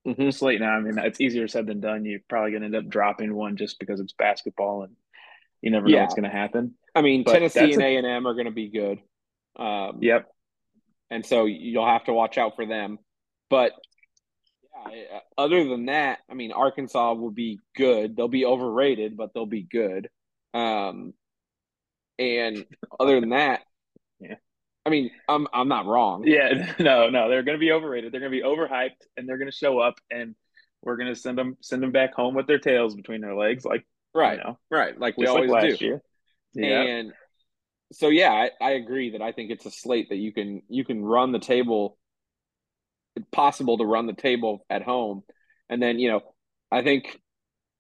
mm-hmm. 0.08 0.30
slate 0.30 0.60
now. 0.60 0.72
I 0.72 0.80
mean, 0.82 0.98
it's 1.00 1.22
easier 1.22 1.48
said 1.48 1.68
than 1.68 1.80
done. 1.80 2.06
You're 2.06 2.20
probably 2.30 2.52
going 2.52 2.62
to 2.62 2.68
end 2.68 2.76
up 2.76 2.90
dropping 2.90 3.34
one 3.34 3.58
just 3.58 3.80
because 3.80 4.00
it's 4.00 4.14
basketball 4.14 4.84
and 4.84 4.96
you 5.62 5.72
never 5.72 5.88
know 5.88 6.00
what's 6.00 6.16
going 6.16 6.30
to 6.30 6.30
happen. 6.30 6.76
I 6.96 7.02
mean, 7.02 7.24
but 7.24 7.34
Tennessee 7.34 7.74
and 7.74 7.82
A 7.82 7.98
and 7.98 8.08
M 8.08 8.28
are 8.28 8.34
going 8.34 8.46
to 8.46 8.52
be 8.52 8.70
good. 8.70 9.00
Um, 9.58 10.00
yep. 10.02 10.28
And 11.10 11.26
so 11.26 11.46
you'll 11.46 11.88
have 11.88 12.06
to 12.06 12.14
watch 12.14 12.38
out 12.38 12.56
for 12.56 12.66
them. 12.66 13.00
But 13.50 13.72
yeah, 14.92 15.20
other 15.38 15.68
than 15.68 15.86
that, 15.86 16.20
I 16.30 16.34
mean, 16.34 16.52
Arkansas 16.52 17.14
will 17.14 17.32
be 17.32 17.60
good. 17.76 18.16
They'll 18.16 18.28
be 18.28 18.46
overrated, 18.46 19.18
but 19.18 19.34
they'll 19.34 19.46
be 19.46 19.64
good. 19.64 20.10
Um, 20.54 21.14
and 22.20 22.66
other 23.00 23.20
than 23.20 23.30
that, 23.30 23.62
yeah. 23.62 23.67
I 24.88 24.90
mean, 24.90 25.12
I'm 25.28 25.48
I'm 25.54 25.68
not 25.68 25.86
wrong. 25.86 26.24
Yeah, 26.26 26.74
no, 26.80 27.10
no, 27.10 27.30
they're 27.30 27.44
going 27.44 27.58
to 27.58 27.60
be 27.60 27.74
overrated. 27.74 28.14
They're 28.14 28.22
going 28.22 28.32
to 28.32 28.38
be 28.38 28.44
overhyped, 28.44 29.06
and 29.18 29.28
they're 29.28 29.38
going 29.38 29.52
to 29.52 29.56
show 29.56 29.80
up, 29.80 30.00
and 30.10 30.34
we're 30.82 30.96
going 30.96 31.14
to 31.14 31.20
send 31.20 31.38
them 31.38 31.58
send 31.62 31.84
them 31.84 31.92
back 31.92 32.14
home 32.14 32.36
with 32.36 32.48
their 32.48 32.58
tails 32.58 32.96
between 32.96 33.20
their 33.20 33.36
legs, 33.36 33.66
like 33.66 33.86
right, 34.16 34.38
you 34.38 34.44
know, 34.46 34.60
right, 34.72 34.98
like 34.98 35.18
we 35.18 35.28
always 35.28 35.52
like 35.52 35.78
do. 35.78 36.00
Yeah. 36.54 36.82
And 36.84 37.12
so, 37.92 38.08
yeah, 38.08 38.32
I, 38.32 38.52
I 38.62 38.72
agree 38.72 39.12
that 39.12 39.22
I 39.22 39.34
think 39.34 39.52
it's 39.52 39.66
a 39.66 39.72
slate 39.72 40.08
that 40.10 40.16
you 40.16 40.32
can 40.32 40.62
you 40.70 40.86
can 40.86 41.04
run 41.04 41.34
the 41.34 41.40
table. 41.40 41.98
It's 43.18 43.28
possible 43.30 43.78
to 43.80 43.86
run 43.86 44.08
the 44.08 44.14
table 44.14 44.66
at 44.70 44.84
home, 44.84 45.24
and 45.68 45.82
then 45.82 46.00
you 46.00 46.12
know, 46.12 46.22
I 46.72 46.82
think 46.82 47.20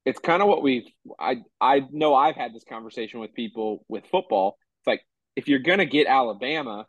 it's 0.04 0.20
kind 0.20 0.42
of 0.42 0.50
what 0.50 0.62
we 0.62 0.94
I 1.18 1.38
I 1.62 1.84
know 1.90 2.16
I've 2.16 2.36
had 2.36 2.54
this 2.54 2.66
conversation 2.68 3.22
with 3.22 3.34
people 3.34 3.86
with 3.88 4.04
football. 4.12 4.58
It's 4.82 4.88
like 4.88 5.06
if 5.38 5.48
you're 5.48 5.60
gonna 5.60 5.86
get 5.86 6.08
Alabama, 6.08 6.86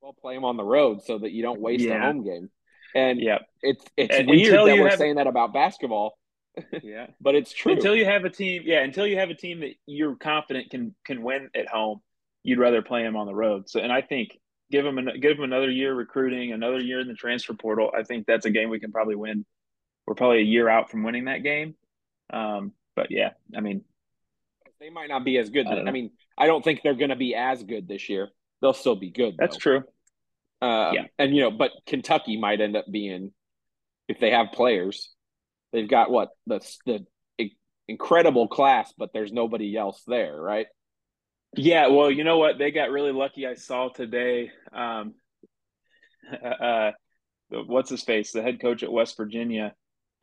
well, 0.00 0.14
play 0.20 0.34
them 0.34 0.44
on 0.44 0.56
the 0.56 0.64
road 0.64 1.02
so 1.02 1.18
that 1.18 1.32
you 1.32 1.42
don't 1.42 1.60
waste 1.60 1.84
yeah. 1.84 1.96
a 1.96 2.00
home 2.00 2.24
game. 2.24 2.50
And 2.94 3.20
yeah, 3.20 3.38
it's 3.62 3.84
it's 3.96 4.16
and, 4.16 4.28
weird 4.28 4.54
that 4.54 4.78
we're 4.78 4.88
have, 4.88 4.98
saying 4.98 5.16
that 5.16 5.26
about 5.26 5.52
basketball. 5.52 6.16
Yeah, 6.82 7.08
but 7.20 7.34
it's 7.34 7.52
true. 7.52 7.72
Until 7.72 7.94
you 7.94 8.06
have 8.06 8.24
a 8.24 8.30
team, 8.30 8.62
yeah, 8.64 8.82
until 8.82 9.06
you 9.06 9.18
have 9.18 9.30
a 9.30 9.34
team 9.34 9.60
that 9.60 9.74
you're 9.86 10.16
confident 10.16 10.70
can 10.70 10.94
can 11.04 11.22
win 11.22 11.50
at 11.54 11.68
home, 11.68 12.00
you'd 12.42 12.58
rather 12.58 12.82
play 12.82 13.02
them 13.02 13.16
on 13.16 13.26
the 13.26 13.34
road. 13.34 13.68
So, 13.68 13.80
and 13.80 13.92
I 13.92 14.00
think 14.00 14.38
give 14.70 14.84
them 14.84 14.98
an, 14.98 15.10
give 15.20 15.36
them 15.36 15.44
another 15.44 15.70
year 15.70 15.94
recruiting, 15.94 16.52
another 16.52 16.80
year 16.80 17.00
in 17.00 17.08
the 17.08 17.14
transfer 17.14 17.54
portal. 17.54 17.90
I 17.96 18.02
think 18.02 18.26
that's 18.26 18.46
a 18.46 18.50
game 18.50 18.70
we 18.70 18.80
can 18.80 18.92
probably 18.92 19.16
win. 19.16 19.44
We're 20.06 20.14
probably 20.14 20.38
a 20.38 20.44
year 20.44 20.68
out 20.68 20.90
from 20.90 21.02
winning 21.02 21.26
that 21.26 21.42
game. 21.42 21.74
Um, 22.32 22.72
but 22.96 23.08
yeah, 23.10 23.30
I 23.54 23.60
mean, 23.60 23.84
they 24.80 24.90
might 24.90 25.08
not 25.08 25.24
be 25.24 25.36
as 25.38 25.50
good. 25.50 25.66
I, 25.66 25.80
I 25.80 25.90
mean, 25.90 26.10
I 26.36 26.46
don't 26.46 26.64
think 26.64 26.80
they're 26.82 26.94
going 26.94 27.10
to 27.10 27.16
be 27.16 27.34
as 27.34 27.62
good 27.62 27.86
this 27.86 28.08
year. 28.08 28.30
They'll 28.60 28.72
still 28.72 28.96
be 28.96 29.10
good. 29.10 29.36
That's 29.38 29.56
though. 29.56 29.60
true. 29.60 29.82
Um, 30.60 30.94
yeah, 30.94 31.04
and 31.18 31.34
you 31.34 31.42
know, 31.42 31.50
but 31.50 31.70
Kentucky 31.86 32.36
might 32.36 32.60
end 32.60 32.76
up 32.76 32.86
being 32.90 33.32
if 34.08 34.18
they 34.18 34.30
have 34.30 34.48
players. 34.52 35.12
They've 35.72 35.88
got 35.88 36.10
what 36.10 36.30
the 36.46 36.60
the 36.86 37.06
incredible 37.88 38.48
class, 38.48 38.92
but 38.96 39.10
there's 39.12 39.32
nobody 39.32 39.76
else 39.76 40.02
there, 40.06 40.36
right? 40.36 40.66
Yeah, 41.56 41.88
well, 41.88 42.10
you 42.10 42.24
know 42.24 42.38
what? 42.38 42.58
They 42.58 42.70
got 42.70 42.90
really 42.90 43.12
lucky. 43.12 43.46
I 43.46 43.54
saw 43.54 43.88
today. 43.88 44.50
Um, 44.72 45.14
uh, 46.60 46.92
what's 47.48 47.90
his 47.90 48.02
face? 48.02 48.32
The 48.32 48.42
head 48.42 48.60
coach 48.60 48.82
at 48.82 48.92
West 48.92 49.16
Virginia 49.16 49.74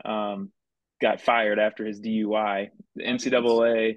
um, 0.04 0.52
got 1.00 1.20
fired 1.20 1.58
after 1.58 1.84
his 1.84 2.00
DUI. 2.00 2.68
The 2.94 3.02
NCAA, 3.02 3.96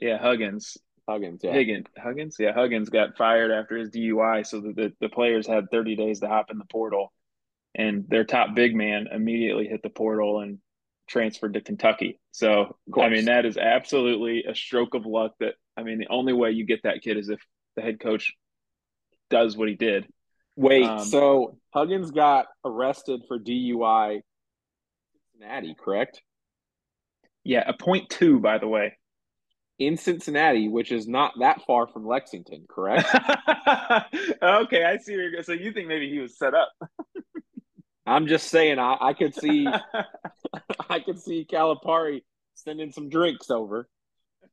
yeah, 0.00 0.18
Huggins. 0.18 0.76
Huggins, 1.08 1.40
yeah. 1.44 1.52
Higgins, 1.52 1.86
Huggins, 1.98 2.36
yeah. 2.38 2.52
Huggins 2.52 2.88
got 2.88 3.16
fired 3.16 3.50
after 3.50 3.76
his 3.76 3.90
DUI, 3.90 4.46
so 4.46 4.60
the, 4.60 4.92
the 5.00 5.08
players 5.08 5.46
had 5.46 5.70
30 5.70 5.96
days 5.96 6.20
to 6.20 6.28
hop 6.28 6.50
in 6.50 6.58
the 6.58 6.64
portal, 6.64 7.12
and 7.74 8.08
their 8.08 8.24
top 8.24 8.54
big 8.54 8.74
man 8.74 9.08
immediately 9.12 9.66
hit 9.66 9.82
the 9.82 9.90
portal 9.90 10.40
and 10.40 10.58
transferred 11.06 11.54
to 11.54 11.60
Kentucky. 11.60 12.18
So 12.30 12.76
I 12.98 13.10
mean, 13.10 13.26
that 13.26 13.44
is 13.44 13.58
absolutely 13.58 14.44
a 14.48 14.54
stroke 14.54 14.94
of 14.94 15.04
luck. 15.04 15.32
That 15.40 15.54
I 15.76 15.82
mean, 15.82 15.98
the 15.98 16.08
only 16.08 16.32
way 16.32 16.52
you 16.52 16.64
get 16.64 16.84
that 16.84 17.02
kid 17.02 17.18
is 17.18 17.28
if 17.28 17.40
the 17.76 17.82
head 17.82 18.00
coach 18.00 18.32
does 19.28 19.56
what 19.56 19.68
he 19.68 19.74
did. 19.74 20.06
Wait, 20.56 20.84
um, 20.84 21.04
so 21.04 21.58
Huggins 21.70 22.12
got 22.12 22.46
arrested 22.64 23.22
for 23.28 23.38
DUI, 23.38 24.20
Cincinnati, 25.32 25.74
correct? 25.78 26.22
Yeah, 27.42 27.64
a 27.66 27.74
point 27.74 28.08
two, 28.08 28.40
by 28.40 28.56
the 28.56 28.68
way 28.68 28.96
in 29.78 29.96
Cincinnati, 29.96 30.68
which 30.68 30.92
is 30.92 31.08
not 31.08 31.32
that 31.40 31.62
far 31.66 31.86
from 31.86 32.06
Lexington, 32.06 32.64
correct? 32.68 33.08
okay, 34.42 34.84
I 34.84 34.98
see. 34.98 35.16
Where 35.16 35.42
so 35.42 35.52
you 35.52 35.72
think 35.72 35.88
maybe 35.88 36.10
he 36.10 36.20
was 36.20 36.38
set 36.38 36.54
up? 36.54 36.72
I'm 38.06 38.26
just 38.26 38.48
saying, 38.48 38.78
I, 38.78 38.96
I 39.00 39.12
could 39.14 39.34
see, 39.34 39.66
I 40.90 41.00
could 41.00 41.18
see 41.18 41.46
Calipari 41.50 42.22
sending 42.54 42.92
some 42.92 43.08
drinks 43.08 43.50
over. 43.50 43.88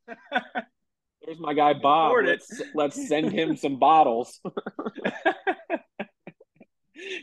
There's 0.07 1.39
my 1.39 1.53
guy 1.53 1.73
Bob. 1.73 2.15
Let's, 2.23 2.61
let's 2.73 3.07
send 3.07 3.31
him 3.31 3.57
some 3.57 3.77
bottles 3.77 4.39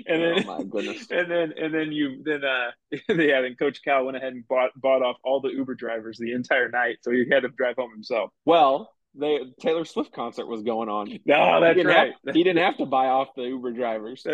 and 0.07 0.23
then 0.23 0.45
oh 0.47 0.59
my 0.59 0.65
goodness. 0.65 1.07
and 1.11 1.31
then 1.31 1.55
and 1.57 1.75
then 1.75 1.93
you 1.93 2.23
then 2.25 2.45
uh 2.45 2.71
yeah 3.09 3.41
then 3.41 3.55
coach 3.59 3.83
cal 3.83 4.05
went 4.05 4.17
ahead 4.17 4.33
and 4.33 4.47
bought 4.49 4.71
bought 4.77 5.03
off 5.03 5.17
all 5.25 5.41
the 5.41 5.51
uber 5.51 5.75
drivers 5.75 6.19
the 6.19 6.33
entire 6.33 6.69
night 6.69 6.99
so 7.03 7.11
he 7.11 7.25
had 7.31 7.43
to 7.43 7.49
drive 7.49 7.77
home 7.77 7.91
himself. 7.93 8.31
Well 8.45 8.91
the 9.15 9.53
taylor 9.61 9.85
swift 9.85 10.13
concert 10.13 10.47
was 10.47 10.63
going 10.63 10.89
on. 10.89 11.19
No 11.25 11.61
that's 11.61 11.79
he 11.79 11.85
right 11.85 12.13
have, 12.25 12.35
he 12.35 12.45
didn't 12.45 12.63
have 12.63 12.79
to 12.79 12.87
buy 12.87 13.07
off 13.07 13.29
the 13.37 13.43
uber 13.43 13.73
drivers. 13.73 14.27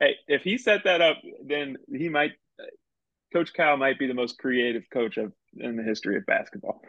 Hey 0.00 0.16
if 0.28 0.42
he 0.42 0.58
set 0.58 0.84
that 0.84 1.00
up 1.00 1.18
then 1.44 1.76
he 1.92 2.08
might 2.08 2.32
coach 3.32 3.52
cal 3.52 3.76
might 3.76 3.98
be 3.98 4.06
the 4.06 4.14
most 4.14 4.38
creative 4.38 4.84
coach 4.92 5.16
of 5.16 5.32
in 5.56 5.76
the 5.76 5.82
history 5.82 6.16
of 6.16 6.26
basketball. 6.26 6.80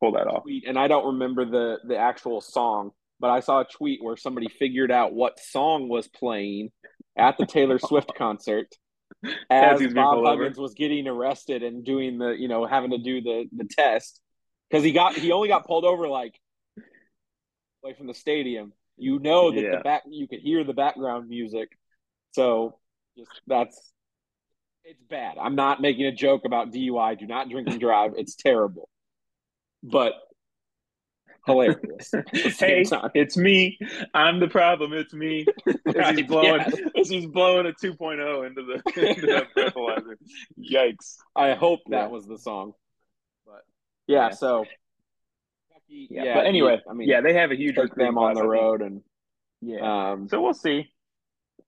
Pull 0.00 0.12
that 0.12 0.26
off. 0.26 0.44
And 0.66 0.78
i 0.78 0.88
don't 0.88 1.06
remember 1.06 1.44
the 1.44 1.78
the 1.86 1.96
actual 1.96 2.40
song 2.40 2.92
but 3.20 3.30
I 3.30 3.40
saw 3.40 3.60
a 3.60 3.64
tweet 3.64 4.02
where 4.02 4.16
somebody 4.16 4.48
figured 4.48 4.90
out 4.90 5.12
what 5.12 5.38
song 5.38 5.88
was 5.88 6.08
playing 6.08 6.70
at 7.20 7.38
the 7.38 7.46
Taylor 7.46 7.78
Swift 7.82 8.12
concert 8.16 8.68
as 9.50 9.80
Bob 9.92 10.24
Huggins 10.24 10.56
over. 10.56 10.62
was 10.62 10.74
getting 10.74 11.06
arrested 11.06 11.62
and 11.62 11.84
doing 11.84 12.18
the, 12.18 12.30
you 12.30 12.48
know, 12.48 12.66
having 12.66 12.90
to 12.90 12.98
do 12.98 13.20
the 13.20 13.46
the 13.54 13.64
test 13.64 14.20
because 14.68 14.84
he 14.84 14.92
got 14.92 15.14
he 15.14 15.32
only 15.32 15.48
got 15.48 15.66
pulled 15.66 15.84
over 15.84 16.08
like 16.08 16.34
away 17.82 17.94
from 17.94 18.06
the 18.06 18.14
stadium. 18.14 18.72
You 18.96 19.18
know 19.18 19.50
that 19.50 19.60
yeah. 19.60 19.76
the 19.76 19.82
back 19.82 20.02
you 20.08 20.28
could 20.28 20.40
hear 20.40 20.64
the 20.64 20.74
background 20.74 21.28
music, 21.28 21.70
so 22.32 22.78
just 23.16 23.30
that's 23.46 23.92
it's 24.84 25.02
bad. 25.08 25.36
I'm 25.38 25.54
not 25.54 25.80
making 25.80 26.06
a 26.06 26.12
joke 26.12 26.42
about 26.44 26.72
DUI. 26.72 27.18
Do 27.18 27.26
not 27.26 27.48
drink 27.48 27.68
and 27.68 27.80
drive. 27.80 28.12
It's 28.16 28.34
terrible, 28.34 28.88
but 29.82 30.14
hilarious. 31.46 32.12
hey, 32.58 32.84
time. 32.84 33.10
it's 33.14 33.36
me. 33.36 33.78
I'm 34.14 34.40
the 34.40 34.48
problem. 34.48 34.92
It's 34.92 35.12
me. 35.12 35.46
As 35.96 36.16
he's 36.16 36.26
blowing, 36.26 36.60
yeah. 36.60 37.00
as 37.00 37.08
he's 37.08 37.26
blowing 37.26 37.66
a 37.66 37.72
2.0 37.72 38.46
into 38.46 38.62
the, 38.62 39.00
into 39.08 39.26
the 39.26 39.46
breathalyzer. 39.56 40.16
Yikes! 40.58 41.16
I 41.34 41.54
hope 41.54 41.80
that 41.88 41.96
yeah. 41.96 42.06
was 42.08 42.26
the 42.26 42.38
song. 42.38 42.72
But 43.46 43.62
yeah, 44.06 44.28
yeah. 44.28 44.30
so 44.30 44.64
yeah, 45.88 46.34
But 46.34 46.46
anyway, 46.46 46.80
I 46.88 46.92
mean, 46.92 47.08
yeah, 47.08 47.20
they 47.20 47.34
have 47.34 47.50
a 47.50 47.56
huge 47.56 47.76
take 47.76 47.94
them 47.94 48.18
on 48.18 48.34
the 48.34 48.46
road, 48.46 48.82
and 48.82 49.02
yeah. 49.60 50.12
Um, 50.12 50.28
so 50.28 50.40
we'll 50.40 50.54
see. 50.54 50.88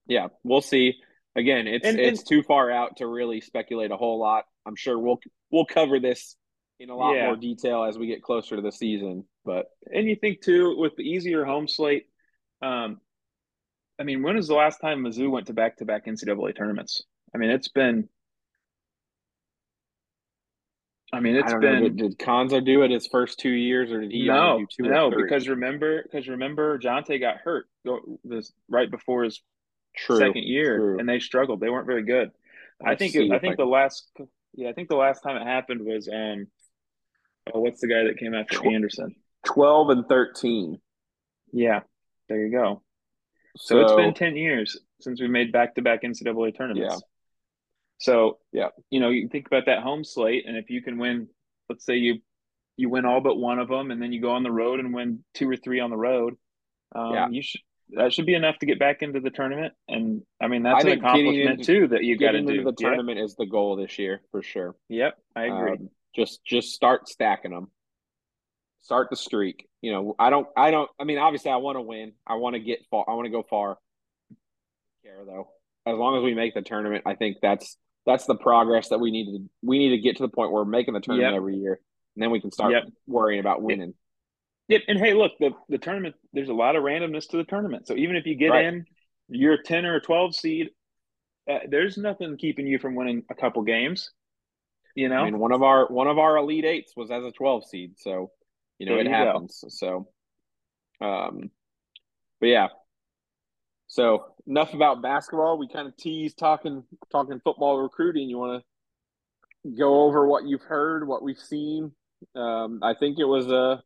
Yeah, 0.07 0.27
we'll 0.43 0.61
see. 0.61 0.95
Again, 1.35 1.67
it's 1.67 1.85
and, 1.85 1.99
it's 1.99 2.19
and, 2.19 2.29
too 2.29 2.43
far 2.43 2.71
out 2.71 2.97
to 2.97 3.07
really 3.07 3.41
speculate 3.41 3.91
a 3.91 3.97
whole 3.97 4.19
lot. 4.19 4.45
I'm 4.65 4.75
sure 4.75 4.97
we'll 4.97 5.19
we'll 5.51 5.65
cover 5.65 5.99
this 5.99 6.35
in 6.83 6.89
a 6.89 6.95
lot 6.95 7.15
more 7.15 7.35
detail 7.35 7.85
as 7.85 7.97
we 7.97 8.07
get 8.07 8.21
closer 8.21 8.55
to 8.57 8.61
the 8.61 8.71
season. 8.71 9.23
But 9.45 9.67
and 9.91 10.07
you 10.07 10.15
think 10.15 10.41
too 10.41 10.75
with 10.77 10.95
the 10.95 11.03
easier 11.03 11.45
home 11.45 11.67
slate, 11.67 12.07
um, 12.61 12.99
I 13.99 14.03
mean, 14.03 14.21
when 14.21 14.35
was 14.35 14.47
the 14.47 14.55
last 14.55 14.79
time 14.79 15.03
Mizzou 15.03 15.31
went 15.31 15.47
to 15.47 15.53
back 15.53 15.77
to 15.77 15.85
back 15.85 16.05
NCAA 16.05 16.55
tournaments? 16.55 17.01
I 17.33 17.37
mean, 17.37 17.49
it's 17.49 17.69
been. 17.69 18.09
I 21.11 21.19
mean, 21.19 21.35
it's 21.35 21.53
I 21.53 21.57
been. 21.57 21.73
Know, 21.75 21.89
did, 21.89 21.97
did 21.97 22.19
Cuonzo 22.19 22.63
do 22.63 22.81
it 22.81 22.91
his 22.91 23.07
first 23.07 23.39
two 23.39 23.51
years, 23.51 23.91
or 23.91 24.01
did 24.01 24.11
he? 24.11 24.25
No, 24.25 24.65
no, 24.79 25.11
because 25.11 25.47
remember, 25.47 26.03
because 26.03 26.27
remember, 26.27 26.79
Jontay 26.79 27.19
got 27.19 27.37
hurt 27.37 27.65
this 28.23 28.51
right 28.67 28.89
before 28.89 29.23
his 29.23 29.41
true, 29.95 30.17
second 30.17 30.43
year, 30.43 30.77
true. 30.77 30.99
and 30.99 31.07
they 31.07 31.19
struggled. 31.19 31.59
They 31.59 31.69
weren't 31.69 31.85
very 31.85 32.03
good. 32.03 32.31
Let's 32.83 32.93
I 32.93 32.95
think. 32.95 33.15
It, 33.15 33.31
I 33.31 33.39
think 33.39 33.53
I 33.53 33.63
the 33.63 33.69
last. 33.69 34.09
Yeah, 34.55 34.69
I 34.69 34.73
think 34.73 34.89
the 34.89 34.95
last 34.95 35.21
time 35.21 35.37
it 35.37 35.45
happened 35.45 35.81
was 35.85 36.09
um. 36.11 36.47
Oh, 37.53 37.59
what's 37.59 37.81
the 37.81 37.87
guy 37.87 38.03
that 38.05 38.17
came 38.17 38.33
after 38.33 38.65
Anderson? 38.67 39.15
12 39.45 39.89
and 39.89 40.07
13. 40.07 40.79
Yeah, 41.51 41.81
there 42.29 42.45
you 42.45 42.51
go. 42.51 42.81
So, 43.57 43.75
so 43.75 43.81
it's 43.81 43.93
been 43.93 44.13
10 44.13 44.35
years 44.37 44.79
since 45.01 45.21
we 45.21 45.27
made 45.27 45.51
back 45.51 45.75
to 45.75 45.81
back 45.81 46.03
NCAA 46.03 46.55
tournaments. 46.55 46.95
Yeah. 46.95 46.99
So, 47.99 48.39
yeah, 48.51 48.69
you 48.89 48.99
know, 48.99 49.09
you 49.09 49.29
think 49.29 49.47
about 49.47 49.67
that 49.67 49.83
home 49.83 50.03
slate, 50.03 50.45
and 50.47 50.57
if 50.57 50.69
you 50.69 50.81
can 50.81 50.97
win, 50.97 51.27
let's 51.69 51.85
say 51.85 51.95
you 51.95 52.19
you 52.75 52.89
win 52.89 53.05
all 53.05 53.21
but 53.21 53.37
one 53.37 53.59
of 53.59 53.69
them, 53.69 53.91
and 53.91 54.01
then 54.01 54.11
you 54.11 54.19
go 54.19 54.31
on 54.31 54.43
the 54.43 54.51
road 54.51 54.79
and 54.79 54.93
win 54.93 55.23
two 55.35 55.49
or 55.49 55.55
three 55.55 55.79
on 55.79 55.89
the 55.89 55.95
road, 55.95 56.33
um, 56.95 57.13
yeah. 57.13 57.29
you 57.29 57.41
should 57.41 57.61
that 57.91 58.13
should 58.13 58.25
be 58.25 58.33
enough 58.33 58.57
to 58.59 58.65
get 58.65 58.79
back 58.79 59.01
into 59.01 59.19
the 59.19 59.29
tournament. 59.29 59.73
And 59.87 60.23
I 60.41 60.47
mean, 60.47 60.63
that's 60.63 60.83
I 60.83 60.89
an 60.89 60.97
accomplishment 60.99 61.59
into, 61.59 61.63
too 61.63 61.87
that 61.89 62.03
you 62.03 62.17
got 62.17 62.31
to 62.31 62.41
do. 62.41 62.49
Into 62.49 62.63
the 62.63 62.73
tournament 62.73 63.19
is 63.19 63.35
the 63.35 63.45
goal 63.45 63.75
this 63.75 63.97
year 63.99 64.21
for 64.31 64.41
sure. 64.41 64.75
Yep, 64.89 65.17
I 65.35 65.43
agree. 65.45 65.71
Um, 65.71 65.89
just 66.15 66.43
just 66.45 66.73
start 66.73 67.07
stacking 67.07 67.51
them. 67.51 67.71
Start 68.81 69.09
the 69.09 69.15
streak. 69.15 69.67
You 69.81 69.91
know, 69.91 70.15
I 70.19 70.29
don't. 70.29 70.47
I 70.57 70.71
don't. 70.71 70.89
I 70.99 71.03
mean, 71.03 71.17
obviously, 71.17 71.51
I 71.51 71.57
want 71.57 71.77
to 71.77 71.81
win. 71.81 72.13
I 72.27 72.35
want 72.35 72.55
to 72.55 72.59
get 72.59 72.79
far. 72.89 73.05
I 73.07 73.13
want 73.13 73.25
to 73.25 73.31
go 73.31 73.43
far. 73.43 73.77
Care 75.03 75.23
though, 75.25 75.49
as 75.85 75.97
long 75.97 76.17
as 76.17 76.23
we 76.23 76.33
make 76.33 76.53
the 76.53 76.61
tournament, 76.61 77.03
I 77.05 77.15
think 77.15 77.37
that's 77.41 77.77
that's 78.05 78.25
the 78.25 78.35
progress 78.35 78.89
that 78.89 78.99
we 78.99 79.11
need 79.11 79.25
to. 79.25 79.49
We 79.61 79.79
need 79.79 79.89
to 79.91 79.97
get 79.97 80.17
to 80.17 80.23
the 80.23 80.29
point 80.29 80.51
where 80.51 80.63
we're 80.63 80.69
making 80.69 80.93
the 80.93 80.99
tournament 80.99 81.33
yep. 81.33 81.37
every 81.37 81.57
year, 81.57 81.79
and 82.15 82.23
then 82.23 82.31
we 82.31 82.41
can 82.41 82.51
start 82.51 82.73
yep. 82.73 82.83
worrying 83.07 83.39
about 83.39 83.61
winning. 83.61 83.93
Yep. 84.67 84.81
And 84.87 84.99
hey, 84.99 85.13
look, 85.13 85.33
the 85.39 85.51
the 85.69 85.77
tournament. 85.77 86.15
There's 86.33 86.49
a 86.49 86.53
lot 86.53 86.75
of 86.75 86.83
randomness 86.83 87.29
to 87.29 87.37
the 87.37 87.43
tournament. 87.43 87.87
So 87.87 87.95
even 87.95 88.15
if 88.15 88.25
you 88.25 88.35
get 88.35 88.49
right. 88.49 88.65
in, 88.65 88.85
you're 89.29 89.53
a 89.53 89.63
ten 89.63 89.85
or 89.85 89.95
a 89.95 90.01
twelve 90.01 90.35
seed. 90.35 90.69
Uh, 91.49 91.59
there's 91.69 91.97
nothing 91.97 92.37
keeping 92.37 92.67
you 92.67 92.79
from 92.79 92.95
winning 92.95 93.23
a 93.29 93.35
couple 93.35 93.61
games. 93.63 94.11
You 94.95 95.09
know, 95.09 95.17
I 95.17 95.25
mean, 95.25 95.39
one 95.39 95.51
of 95.51 95.63
our 95.63 95.87
one 95.87 96.07
of 96.07 96.19
our 96.19 96.37
elite 96.37 96.65
eights 96.65 96.93
was 96.95 97.09
as 97.09 97.23
a 97.23 97.31
twelve 97.31 97.65
seed, 97.65 97.93
so 97.97 98.31
you 98.77 98.85
know 98.85 98.93
there 98.93 99.01
it 99.01 99.07
you 99.07 99.13
happens. 99.13 99.59
Go. 99.63 99.69
So, 99.69 100.07
um, 101.05 101.49
but 102.39 102.47
yeah. 102.47 102.67
So 103.87 104.33
enough 104.47 104.73
about 104.73 105.01
basketball. 105.01 105.57
We 105.57 105.67
kind 105.67 105.87
of 105.87 105.97
teased 105.97 106.37
talking 106.37 106.83
talking 107.11 107.39
football 107.43 107.79
recruiting. 107.79 108.29
You 108.29 108.37
want 108.37 108.63
to 108.63 109.71
go 109.71 110.03
over 110.03 110.27
what 110.27 110.45
you've 110.45 110.61
heard, 110.61 111.07
what 111.07 111.23
we've 111.23 111.37
seen? 111.37 111.91
Um, 112.35 112.79
I 112.81 112.93
think 112.93 113.19
it 113.19 113.25
was 113.25 113.47
a 113.47 113.83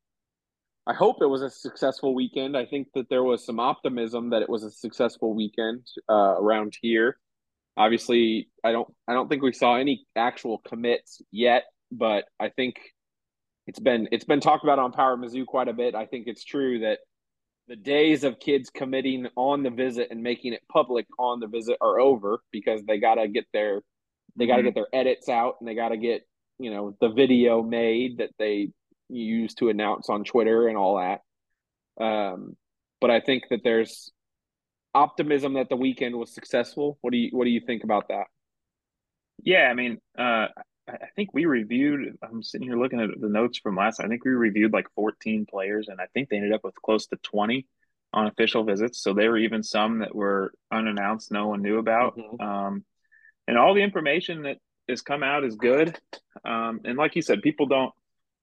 I 0.87 0.93
hope 0.93 1.17
it 1.21 1.27
was 1.27 1.41
a 1.41 1.49
successful 1.49 2.15
weekend. 2.15 2.55
I 2.55 2.65
think 2.65 2.87
that 2.95 3.09
there 3.09 3.23
was 3.23 3.45
some 3.45 3.59
optimism 3.59 4.29
that 4.29 4.41
it 4.41 4.49
was 4.49 4.63
a 4.63 4.71
successful 4.71 5.33
weekend 5.33 5.85
uh, 6.09 6.35
around 6.39 6.77
here. 6.81 7.17
Obviously, 7.77 8.49
I 8.63 8.71
don't 8.71 8.87
I 9.07 9.13
don't 9.13 9.29
think 9.29 9.43
we 9.43 9.53
saw 9.53 9.75
any 9.75 10.05
actual 10.15 10.59
commits 10.67 11.21
yet, 11.31 11.63
but 11.91 12.25
I 12.39 12.49
think 12.49 12.77
it's 13.67 13.79
been 13.79 14.07
it's 14.11 14.25
been 14.25 14.39
talked 14.39 14.63
about 14.63 14.79
on 14.79 14.91
Power 14.91 15.17
Mizzou 15.17 15.45
quite 15.45 15.67
a 15.67 15.73
bit. 15.73 15.93
I 15.93 16.05
think 16.05 16.27
it's 16.27 16.43
true 16.43 16.79
that 16.79 16.99
the 17.67 17.75
days 17.75 18.23
of 18.23 18.39
kids 18.39 18.69
committing 18.69 19.27
on 19.35 19.61
the 19.61 19.69
visit 19.69 20.07
and 20.09 20.23
making 20.23 20.53
it 20.53 20.61
public 20.71 21.05
on 21.19 21.39
the 21.39 21.47
visit 21.47 21.77
are 21.81 21.99
over 21.99 22.41
because 22.51 22.81
they 22.85 22.97
got 22.97 23.15
to 23.15 23.27
get 23.27 23.45
their 23.53 23.81
they 24.37 24.47
got 24.47 24.55
to 24.55 24.61
mm-hmm. 24.61 24.69
get 24.69 24.75
their 24.75 24.87
edits 24.93 25.29
out 25.29 25.55
and 25.59 25.67
they 25.67 25.75
got 25.75 25.89
to 25.89 25.97
get 25.97 26.21
you 26.59 26.71
know 26.71 26.95
the 26.99 27.09
video 27.09 27.61
made 27.61 28.17
that 28.17 28.31
they 28.39 28.69
use 29.09 29.53
to 29.55 29.69
announce 29.69 30.09
on 30.09 30.23
Twitter 30.23 30.67
and 30.67 30.77
all 30.77 30.97
that. 30.97 32.03
Um, 32.03 32.55
but 32.99 33.11
I 33.11 33.19
think 33.19 33.43
that 33.49 33.61
there's 33.63 34.11
optimism 34.97 35.53
that 35.53 35.69
the 35.69 35.75
weekend 35.75 36.15
was 36.15 36.33
successful. 36.33 36.97
What 37.01 37.11
do 37.11 37.17
you 37.17 37.29
What 37.31 37.45
do 37.45 37.51
you 37.51 37.61
think 37.61 37.83
about 37.83 38.07
that? 38.09 38.25
Yeah, 39.43 39.67
I 39.69 39.73
mean, 39.73 39.99
uh, 40.17 40.47
I 40.87 41.09
think 41.15 41.29
we 41.33 41.45
reviewed. 41.45 42.17
I'm 42.23 42.41
sitting 42.41 42.67
here 42.67 42.77
looking 42.77 42.99
at 42.99 43.09
the 43.19 43.29
notes 43.29 43.59
from 43.59 43.75
last. 43.75 43.99
I 43.99 44.07
think 44.07 44.25
we 44.25 44.31
reviewed 44.31 44.73
like 44.73 44.87
14 44.95 45.45
players, 45.45 45.87
and 45.89 46.01
I 46.01 46.07
think 46.13 46.29
they 46.29 46.37
ended 46.37 46.53
up 46.53 46.63
with 46.63 46.75
close 46.75 47.07
to 47.07 47.17
20 47.17 47.67
on 48.13 48.27
official 48.27 48.63
visits. 48.63 49.01
So 49.01 49.13
there 49.13 49.31
were 49.31 49.37
even 49.37 49.63
some 49.63 49.99
that 49.99 50.15
were 50.15 50.53
unannounced, 50.71 51.31
no 51.31 51.47
one 51.47 51.61
knew 51.61 51.77
about. 51.77 52.17
Mm-hmm. 52.17 52.41
Um, 52.41 52.85
and 53.47 53.57
all 53.57 53.73
the 53.73 53.83
information 53.83 54.43
that 54.43 54.57
has 54.89 55.01
come 55.01 55.23
out 55.23 55.43
is 55.43 55.55
good. 55.55 55.97
Um, 56.45 56.81
and 56.85 56.97
like 56.97 57.15
you 57.15 57.21
said, 57.21 57.41
people 57.41 57.65
don't 57.65 57.93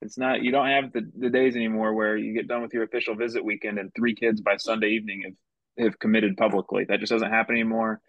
it's 0.05 0.19
not 0.19 0.43
you 0.43 0.51
don't 0.53 0.69
have 0.69 0.93
the, 0.93 1.11
the 1.19 1.31
days 1.31 1.57
anymore 1.57 1.95
where 1.95 2.17
you 2.17 2.35
get 2.35 2.47
done 2.47 2.63
with 2.63 2.75
your 2.75 2.83
official 2.83 3.15
visit 3.15 3.45
weekend 3.45 3.79
and 3.79 3.91
three 3.95 4.15
kids 4.15 4.41
by 4.41 4.57
Sunday 4.57 4.89
evening 4.89 5.23
have, 5.25 5.35
have 5.79 5.99
committed 5.99 6.37
publicly. 6.37 6.85
That 6.89 7.01
just 7.01 7.11
doesn't 7.11 7.31
happen 7.31 7.55
anymore. 7.55 8.01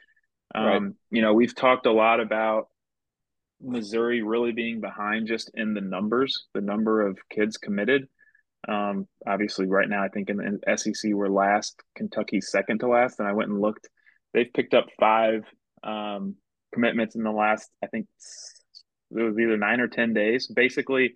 Um, 0.53 0.65
right. 0.65 0.81
You 1.11 1.21
know, 1.21 1.33
we've 1.33 1.55
talked 1.55 1.85
a 1.85 1.91
lot 1.91 2.19
about 2.19 2.67
Missouri 3.61 4.21
really 4.21 4.51
being 4.51 4.81
behind 4.81 5.27
just 5.27 5.49
in 5.53 5.73
the 5.73 5.81
numbers, 5.81 6.45
the 6.53 6.61
number 6.61 7.05
of 7.05 7.17
kids 7.29 7.57
committed. 7.57 8.07
Um, 8.67 9.07
obviously, 9.27 9.67
right 9.67 9.87
now, 9.87 10.03
I 10.03 10.09
think 10.09 10.29
in 10.29 10.37
the 10.37 10.77
SEC 10.77 11.11
we're 11.13 11.29
last, 11.29 11.81
Kentucky 11.95 12.41
second 12.41 12.79
to 12.79 12.87
last, 12.87 13.19
and 13.19 13.27
I 13.27 13.33
went 13.33 13.49
and 13.49 13.61
looked. 13.61 13.89
They've 14.33 14.51
picked 14.51 14.73
up 14.73 14.87
five 14.99 15.43
um, 15.83 16.35
commitments 16.73 17.15
in 17.15 17.23
the 17.23 17.31
last, 17.31 17.69
I 17.83 17.87
think 17.87 18.07
it 19.11 19.21
was 19.21 19.37
either 19.39 19.57
nine 19.57 19.79
or 19.79 19.87
ten 19.87 20.13
days. 20.13 20.47
Basically, 20.47 21.15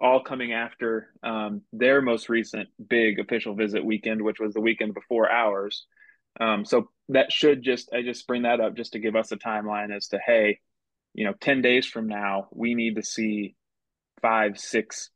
all 0.00 0.22
coming 0.22 0.52
after 0.52 1.10
um, 1.22 1.62
their 1.72 2.00
most 2.00 2.28
recent 2.28 2.68
big 2.88 3.18
official 3.18 3.54
visit 3.54 3.84
weekend, 3.84 4.22
which 4.22 4.38
was 4.40 4.54
the 4.54 4.60
weekend 4.60 4.94
before 4.94 5.30
ours. 5.30 5.86
Um, 6.40 6.64
so 6.64 6.90
that 7.08 7.32
should 7.32 7.62
just 7.62 7.92
I 7.92 8.02
just 8.02 8.26
bring 8.26 8.42
that 8.42 8.60
up 8.60 8.76
just 8.76 8.92
to 8.92 8.98
give 8.98 9.16
us 9.16 9.32
a 9.32 9.36
timeline 9.36 9.94
as 9.94 10.08
to 10.08 10.18
hey, 10.24 10.60
you 11.14 11.24
know, 11.24 11.34
ten 11.40 11.62
days 11.62 11.86
from 11.86 12.06
now 12.06 12.48
we 12.52 12.74
need 12.74 12.96
to 12.96 13.02
see 13.02 13.56
five, 14.22 14.58
six, 14.58 15.10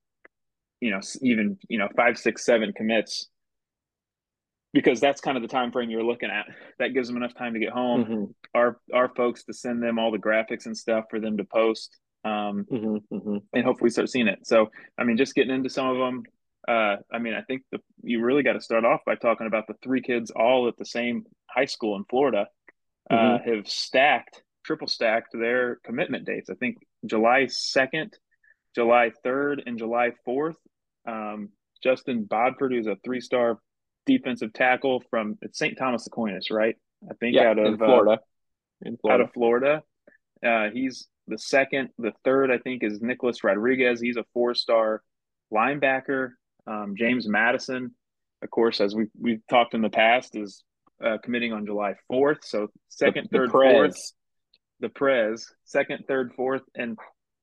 you 0.81 0.91
know, 0.91 1.01
even 1.21 1.59
you 1.69 1.79
know 1.79 1.89
five, 1.97 2.19
six, 2.19 2.45
seven 2.45 2.73
commits 2.73 3.29
because 4.73 5.01
that's 5.01 5.21
kind 5.21 5.37
of 5.37 5.43
the 5.43 5.49
time 5.49 5.71
frame 5.71 5.91
you're 5.91 6.03
looking 6.03 6.31
at. 6.31 6.47
That 6.79 6.95
gives 6.95 7.07
them 7.07 7.17
enough 7.17 7.35
time 7.35 7.55
to 7.55 7.61
get 7.61 7.71
home. 7.71 8.05
Mm-hmm. 8.05 8.25
Our 8.55 8.81
our 8.93 9.09
folks 9.15 9.45
to 9.45 9.53
send 9.53 9.83
them 9.83 9.99
all 9.99 10.11
the 10.11 10.19
graphics 10.19 10.67
and 10.67 10.77
stuff 10.77 11.05
for 11.09 11.21
them 11.21 11.37
to 11.37 11.45
post 11.45 11.97
um, 12.25 12.67
mm-hmm, 12.71 13.15
mm-hmm. 13.15 13.37
and 13.53 13.65
hopefully 13.65 13.91
start 13.91 14.11
seeing 14.11 14.29
it. 14.29 14.47
So, 14.47 14.71
I 14.99 15.05
mean, 15.05 15.17
just 15.17 15.35
getting 15.35 15.55
into 15.55 15.71
some 15.71 15.89
of 15.89 15.99
them. 15.99 16.23
Uh, 16.67 16.97
I 17.13 17.19
mean, 17.19 17.35
I 17.35 17.43
think 17.43 17.63
the, 17.73 17.81
you 18.03 18.23
really 18.23 18.45
got 18.45 18.53
to 18.53 18.61
start 18.61 18.85
off 18.85 19.01
by 19.05 19.17
talking 19.17 19.49
about 19.49 19.67
the 19.67 19.75
three 19.83 20.01
kids 20.01 20.31
all 20.31 20.69
at 20.69 20.77
the 20.77 20.87
same 20.87 21.25
high 21.47 21.65
school 21.65 21.97
in 21.97 22.05
Florida 22.09 22.47
uh, 23.11 23.15
mm-hmm. 23.15 23.51
have 23.51 23.69
stacked, 23.69 24.43
triple 24.65 24.87
stacked 24.87 25.31
their 25.33 25.81
commitment 25.85 26.25
dates. 26.25 26.51
I 26.51 26.55
think 26.55 26.77
July 27.05 27.47
2nd, 27.49 28.13
July 28.77 29.11
3rd, 29.27 29.63
and 29.67 29.77
July 29.77 30.11
4th. 30.27 30.55
Um, 31.07 31.49
Justin 31.83 32.25
Bodford, 32.25 32.71
who's 32.71 32.87
a 32.87 32.97
three 33.05 33.21
star 33.21 33.59
defensive 34.07 34.53
tackle 34.53 35.03
from 35.11 35.39
it's 35.43 35.59
St. 35.59 35.77
Thomas 35.77 36.07
Aquinas, 36.07 36.51
right? 36.51 36.77
I 37.11 37.15
think 37.15 37.35
yeah, 37.35 37.51
out 37.51 37.59
of 37.59 37.79
Florida. 37.79 38.13
Uh, 38.13 38.17
in 38.83 38.97
Florida. 38.97 39.23
Out 39.23 39.29
of 39.29 39.35
Florida. 39.35 39.83
Uh, 40.45 40.71
he's 40.73 41.09
the 41.29 41.39
second, 41.39 41.91
the 41.99 42.13
third, 42.25 42.51
I 42.51 42.59
think, 42.59 42.83
is 42.83 43.01
Nicholas 43.01 43.45
Rodriguez. 43.45 44.01
He's 44.01 44.17
a 44.17 44.25
four-star 44.35 45.03
linebacker. 45.53 46.31
Um, 46.67 46.95
James 46.97 47.29
Madison, 47.29 47.95
of 48.43 48.51
course, 48.51 48.81
as 48.81 48.95
we 48.95 49.07
we've 49.21 49.47
talked 49.49 49.75
in 49.75 49.83
the 49.83 49.91
past, 49.91 50.37
is 50.37 50.63
uh, 51.05 51.19
committing 51.23 51.53
on 51.53 51.67
July 51.67 51.95
fourth. 52.09 52.45
So 52.45 52.69
second, 52.89 53.29
the, 53.31 53.39
third, 53.39 53.49
the 53.49 53.53
fourth, 53.53 54.13
the 54.81 54.89
Prez, 54.89 55.47
second, 55.65 56.05
third, 56.07 56.33
fourth, 56.35 56.63
and 56.75 56.99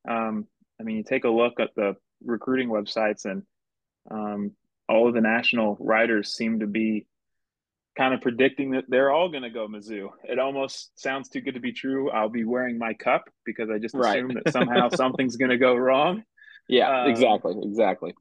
um, 0.08 0.48
I 0.80 0.84
mean, 0.84 0.98
you 0.98 1.04
take 1.04 1.26
a 1.26 1.30
look 1.30 1.60
at 1.60 1.72
the 1.76 1.96
recruiting 2.24 2.70
websites, 2.70 3.26
and 3.26 3.44
um, 4.10 4.52
all 4.88 5.08
of 5.08 5.14
the 5.14 5.22
national 5.22 5.78
writers 5.80 6.34
seem 6.34 6.60
to 6.62 6.68
be 6.68 7.06
kind 8.00 8.14
of 8.14 8.22
predicting 8.22 8.72
that 8.72 8.86
they're 8.88 9.12
all 9.12 9.28
going 9.28 9.44
to 9.44 9.50
go 9.50 9.68
Mizzou. 9.68 10.08
It 10.24 10.40
almost 10.40 10.98
sounds 10.98 11.28
too 11.28 11.42
good 11.42 11.56
to 11.56 11.60
be 11.60 11.74
true. 11.74 12.10
I'll 12.10 12.30
be 12.30 12.46
wearing 12.46 12.78
my 12.78 12.94
cup 12.94 13.26
because 13.46 13.70
I 13.70 13.78
just 13.78 13.94
right. 13.94 14.16
assume 14.16 14.40
that 14.42 14.54
somehow 14.54 14.88
something's 14.96 15.36
going 15.36 15.52
to 15.52 15.58
go 15.58 15.76
wrong. 15.76 16.24
Yeah, 16.70 17.02
um, 17.02 17.10
exactly, 17.10 17.56
exactly. 17.62 18.14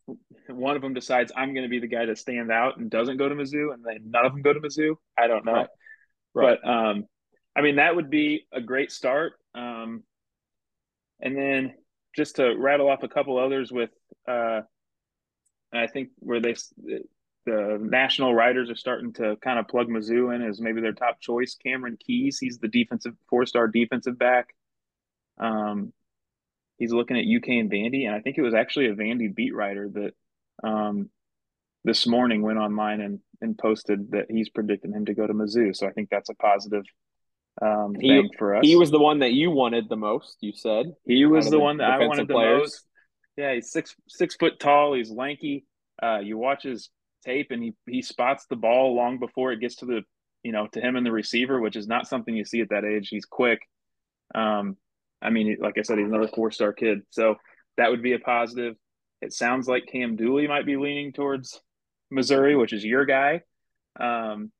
One 0.48 0.74
of 0.74 0.82
them 0.82 0.94
decides 0.94 1.30
I'm 1.36 1.54
going 1.54 1.62
to 1.62 1.68
be 1.68 1.78
the 1.78 1.86
guy 1.86 2.06
that 2.06 2.18
stands 2.18 2.50
out 2.50 2.78
and 2.78 2.90
doesn't 2.90 3.18
go 3.18 3.28
to 3.28 3.36
Mizzou, 3.36 3.72
and 3.72 3.84
then 3.84 4.10
none 4.10 4.26
of 4.26 4.32
them 4.32 4.42
go 4.42 4.52
to 4.52 4.58
Mizzou. 4.58 4.96
I 5.16 5.28
don't 5.28 5.44
know, 5.44 5.52
right. 5.52 5.68
Right. 6.34 6.58
but 6.60 6.68
um, 6.68 7.04
I 7.54 7.60
mean 7.60 7.76
that 7.76 7.94
would 7.94 8.10
be 8.10 8.46
a 8.52 8.60
great 8.60 8.90
start. 8.90 9.34
Um, 9.54 10.02
and 11.20 11.36
then 11.36 11.74
just 12.16 12.36
to 12.36 12.56
rattle 12.56 12.90
off 12.90 13.04
a 13.04 13.08
couple 13.08 13.38
others 13.38 13.70
with, 13.70 13.90
uh, 14.26 14.62
I 15.72 15.86
think 15.86 16.08
where 16.18 16.40
they 16.40 16.54
the 17.48 17.78
national 17.80 18.34
writers 18.34 18.68
are 18.70 18.76
starting 18.76 19.12
to 19.14 19.36
kind 19.36 19.58
of 19.58 19.68
plug 19.68 19.88
Mizzou 19.88 20.34
in 20.34 20.42
as 20.42 20.60
maybe 20.60 20.80
their 20.80 20.92
top 20.92 21.20
choice. 21.20 21.56
Cameron 21.62 21.96
Keys, 21.98 22.38
he's 22.38 22.58
the 22.58 22.68
defensive 22.68 23.14
four 23.28 23.46
star 23.46 23.68
defensive 23.68 24.18
back. 24.18 24.54
Um, 25.38 25.92
he's 26.76 26.92
looking 26.92 27.16
at 27.16 27.24
UK 27.24 27.48
and 27.60 27.70
Vandy, 27.70 28.06
and 28.06 28.14
I 28.14 28.20
think 28.20 28.36
it 28.36 28.42
was 28.42 28.54
actually 28.54 28.86
a 28.86 28.94
Vandy 28.94 29.34
beat 29.34 29.54
writer 29.54 29.88
that 29.88 30.14
um, 30.62 31.08
this 31.84 32.06
morning 32.06 32.42
went 32.42 32.58
online 32.58 33.00
and 33.00 33.20
and 33.40 33.56
posted 33.56 34.10
that 34.10 34.26
he's 34.28 34.48
predicting 34.48 34.92
him 34.92 35.06
to 35.06 35.14
go 35.14 35.26
to 35.26 35.32
Mizzou. 35.32 35.74
So 35.74 35.86
I 35.86 35.92
think 35.92 36.10
that's 36.10 36.28
a 36.28 36.34
positive 36.34 36.84
um, 37.62 37.94
he, 37.98 38.08
thing 38.08 38.30
for 38.36 38.56
us. 38.56 38.66
He 38.66 38.76
was 38.76 38.90
the 38.90 38.98
one 38.98 39.20
that 39.20 39.32
you 39.32 39.50
wanted 39.50 39.88
the 39.88 39.96
most. 39.96 40.36
You 40.40 40.52
said 40.54 40.92
he 41.06 41.24
was 41.24 41.46
the, 41.46 41.52
the 41.52 41.60
one 41.60 41.78
that 41.78 41.90
I 41.90 42.06
wanted 42.06 42.28
the 42.28 42.34
players. 42.34 42.60
most. 42.60 42.84
Yeah, 43.36 43.54
he's 43.54 43.70
six 43.70 43.94
six 44.08 44.34
foot 44.36 44.60
tall. 44.60 44.94
He's 44.94 45.10
lanky. 45.10 45.64
Uh, 46.02 46.18
you 46.18 46.36
watch 46.36 46.64
his 46.64 46.90
tape 47.28 47.48
and 47.50 47.62
he 47.62 47.72
he 47.86 48.02
spots 48.02 48.42
the 48.46 48.56
ball 48.56 48.94
long 48.94 49.18
before 49.18 49.52
it 49.52 49.60
gets 49.60 49.76
to 49.76 49.86
the 49.86 50.00
you 50.42 50.52
know 50.52 50.66
to 50.72 50.80
him 50.80 50.96
and 50.96 51.06
the 51.06 51.12
receiver, 51.12 51.60
which 51.60 51.76
is 51.76 51.86
not 51.86 52.08
something 52.08 52.34
you 52.36 52.44
see 52.44 52.60
at 52.60 52.70
that 52.70 52.84
age. 52.84 53.08
He's 53.08 53.24
quick. 53.40 53.60
Um, 54.34 54.76
I 55.20 55.30
mean, 55.30 55.56
like 55.60 55.76
I 55.78 55.82
said, 55.82 55.98
he's 55.98 56.08
another 56.12 56.32
four 56.34 56.50
star 56.50 56.72
kid, 56.72 56.98
so 57.10 57.36
that 57.76 57.90
would 57.90 58.02
be 58.02 58.14
a 58.14 58.18
positive. 58.18 58.74
It 59.20 59.32
sounds 59.32 59.66
like 59.66 59.92
Cam 59.92 60.16
Dooley 60.16 60.46
might 60.46 60.66
be 60.66 60.76
leaning 60.76 61.12
towards 61.12 61.60
Missouri, 62.10 62.54
which 62.56 62.72
is 62.72 62.84
your 62.84 63.04
guy. 63.04 63.42
Um, 63.98 64.52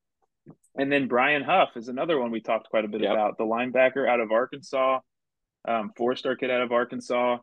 And 0.77 0.91
then 0.93 1.09
Brian 1.09 1.43
Huff 1.43 1.71
is 1.77 1.89
another 1.89 2.19
one 2.19 2.31
we 2.31 2.41
talked 2.41 2.71
quite 2.71 2.85
a 2.85 2.89
bit 2.89 3.03
yep. 3.03 3.13
about. 3.13 3.37
The 3.37 3.45
linebacker 3.45 4.09
out 4.09 4.21
of 4.21 4.31
Arkansas, 4.31 5.01
um, 5.67 5.93
four 5.97 6.17
star 6.17 6.37
kid 6.37 6.51
out 6.51 6.63
of 6.63 6.73
Arkansas. 6.73 7.39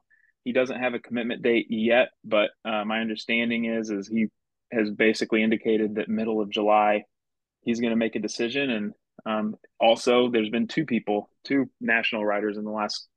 He 0.46 0.54
doesn't 0.54 0.80
have 0.80 0.94
a 0.94 1.00
commitment 1.00 1.42
date 1.42 1.68
yet, 1.70 2.10
but 2.24 2.52
uh, 2.64 2.86
my 2.86 3.00
understanding 3.02 3.66
is 3.66 3.90
is 3.90 4.08
he 4.08 4.28
has 4.72 4.90
basically 4.90 5.44
indicated 5.44 5.96
that 5.96 6.10
middle 6.10 6.42
of 6.42 6.50
July 6.50 7.04
he's 7.66 7.82
going 7.82 7.92
to 7.92 7.98
make 7.98 8.16
a 8.16 8.20
decision. 8.20 8.70
And 8.70 8.94
um, 9.26 9.56
also, 9.80 10.30
there's 10.30 10.50
been 10.50 10.68
two 10.68 10.86
people, 10.86 11.30
two 11.44 11.70
national 11.82 12.24
writers 12.24 12.58
in 12.58 12.64
the 12.64 12.72
last 12.72 13.08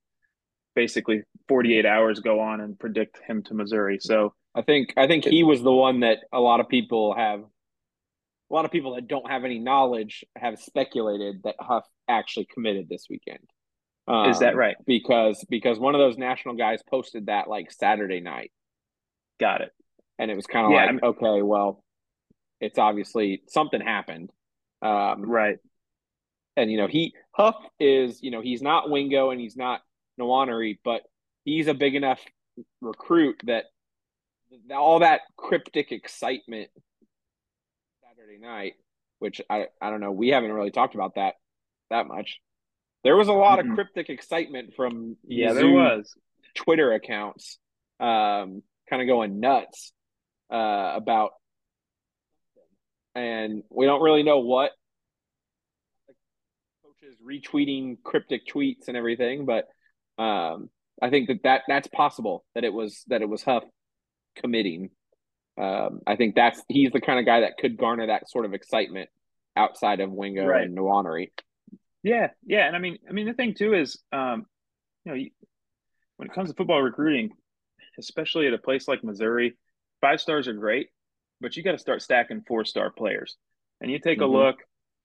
basically 0.74 1.22
48 1.48 1.86
hours 1.86 2.20
go 2.20 2.40
on 2.40 2.60
and 2.60 2.78
predict 2.78 3.20
him 3.26 3.42
to 3.44 3.54
Missouri. 3.54 3.98
So 4.00 4.34
I 4.54 4.62
think 4.62 4.94
I 4.96 5.06
think 5.06 5.24
he 5.24 5.42
was 5.44 5.62
the 5.62 5.72
one 5.72 6.00
that 6.00 6.18
a 6.32 6.40
lot 6.40 6.60
of 6.60 6.68
people 6.68 7.14
have 7.14 7.40
a 7.40 8.54
lot 8.54 8.64
of 8.64 8.70
people 8.70 8.94
that 8.94 9.06
don't 9.06 9.28
have 9.30 9.44
any 9.44 9.58
knowledge 9.58 10.24
have 10.36 10.58
speculated 10.58 11.42
that 11.44 11.56
Huff 11.60 11.84
actually 12.08 12.46
committed 12.52 12.88
this 12.88 13.06
weekend. 13.10 13.40
Um, 14.06 14.30
Is 14.30 14.38
that 14.38 14.54
um, 14.54 14.58
right? 14.58 14.76
Because 14.86 15.44
because 15.50 15.78
one 15.78 15.94
of 15.94 15.98
those 15.98 16.16
national 16.16 16.54
guys 16.54 16.80
posted 16.88 17.26
that 17.26 17.48
like 17.48 17.70
Saturday 17.72 18.20
night. 18.20 18.52
Got 19.38 19.60
it. 19.60 19.72
And 20.18 20.30
it 20.30 20.34
was 20.34 20.46
kind 20.46 20.66
of 20.66 20.72
yeah, 20.72 20.78
like, 20.78 20.88
I'm... 20.90 21.00
okay, 21.02 21.42
well, 21.42 21.82
it's 22.60 22.78
obviously 22.78 23.42
something 23.48 23.80
happened. 23.80 24.30
Um, 24.82 25.22
right. 25.22 25.58
And 26.56 26.70
you 26.70 26.76
know, 26.76 26.88
he 26.88 27.14
Huff 27.32 27.56
is, 27.78 28.22
you 28.22 28.30
know, 28.30 28.40
he's 28.40 28.62
not 28.62 28.90
Wingo 28.90 29.30
and 29.30 29.40
he's 29.40 29.56
not 29.56 29.80
Nwaneri, 30.20 30.78
but 30.84 31.02
he's 31.44 31.68
a 31.68 31.74
big 31.74 31.94
enough 31.94 32.20
recruit 32.80 33.40
that 33.44 33.64
all 34.74 35.00
that 35.00 35.20
cryptic 35.36 35.92
excitement 35.92 36.70
Saturday 38.02 38.38
night, 38.38 38.74
which 39.20 39.40
I 39.48 39.66
I 39.80 39.90
don't 39.90 40.00
know, 40.00 40.10
we 40.10 40.28
haven't 40.30 40.52
really 40.52 40.72
talked 40.72 40.96
about 40.96 41.14
that 41.14 41.34
that 41.90 42.06
much. 42.06 42.40
There 43.04 43.16
was 43.16 43.28
a 43.28 43.32
lot 43.32 43.60
mm-hmm. 43.60 43.70
of 43.70 43.74
cryptic 43.76 44.10
excitement 44.10 44.74
from 44.74 45.16
yeah, 45.24 45.52
there 45.52 45.70
was 45.70 46.12
Twitter 46.54 46.92
accounts, 46.92 47.58
um, 48.00 48.62
kind 48.90 49.00
of 49.00 49.06
going 49.06 49.38
nuts 49.38 49.92
uh, 50.50 50.92
about, 50.96 51.30
and 53.14 53.62
we 53.70 53.86
don't 53.86 54.02
really 54.02 54.22
know 54.22 54.40
what 54.40 54.72
coaches 56.84 57.16
retweeting 57.24 57.96
cryptic 58.02 58.42
tweets 58.46 58.88
and 58.88 58.96
everything, 58.96 59.46
but 59.46 59.66
um, 60.22 60.70
I 61.00 61.10
think 61.10 61.28
that, 61.28 61.42
that 61.44 61.62
that's 61.68 61.88
possible 61.88 62.44
that 62.54 62.64
it 62.64 62.72
was 62.72 63.04
that 63.08 63.22
it 63.22 63.28
was 63.28 63.42
Huff 63.42 63.64
committing. 64.36 64.90
Um, 65.60 66.00
I 66.06 66.16
think 66.16 66.34
that's 66.34 66.62
he's 66.68 66.92
the 66.92 67.00
kind 67.00 67.18
of 67.18 67.26
guy 67.26 67.40
that 67.40 67.56
could 67.58 67.76
garner 67.76 68.06
that 68.06 68.28
sort 68.30 68.44
of 68.44 68.54
excitement 68.54 69.10
outside 69.56 70.00
of 70.00 70.10
Wingo 70.10 70.46
right. 70.46 70.64
and 70.64 70.76
Nwaneri. 70.76 71.30
Yeah, 72.02 72.28
yeah, 72.46 72.66
and 72.66 72.76
I 72.76 72.78
mean, 72.78 72.98
I 73.08 73.12
mean, 73.12 73.26
the 73.26 73.34
thing 73.34 73.54
too 73.54 73.74
is, 73.74 73.98
um, 74.12 74.46
you 75.04 75.12
know, 75.12 75.24
when 76.16 76.28
it 76.28 76.34
comes 76.34 76.48
to 76.48 76.54
football 76.54 76.80
recruiting, 76.80 77.30
especially 77.98 78.46
at 78.46 78.54
a 78.54 78.58
place 78.58 78.86
like 78.86 79.02
Missouri, 79.02 79.56
five 80.00 80.20
stars 80.20 80.48
are 80.48 80.54
great, 80.54 80.88
but 81.40 81.56
you 81.56 81.62
got 81.62 81.72
to 81.72 81.78
start 81.78 82.02
stacking 82.02 82.42
four 82.46 82.64
star 82.64 82.90
players. 82.90 83.36
And 83.80 83.90
you 83.90 83.98
take 83.98 84.18
mm-hmm. 84.18 84.34
a 84.34 84.38
look, 84.38 84.56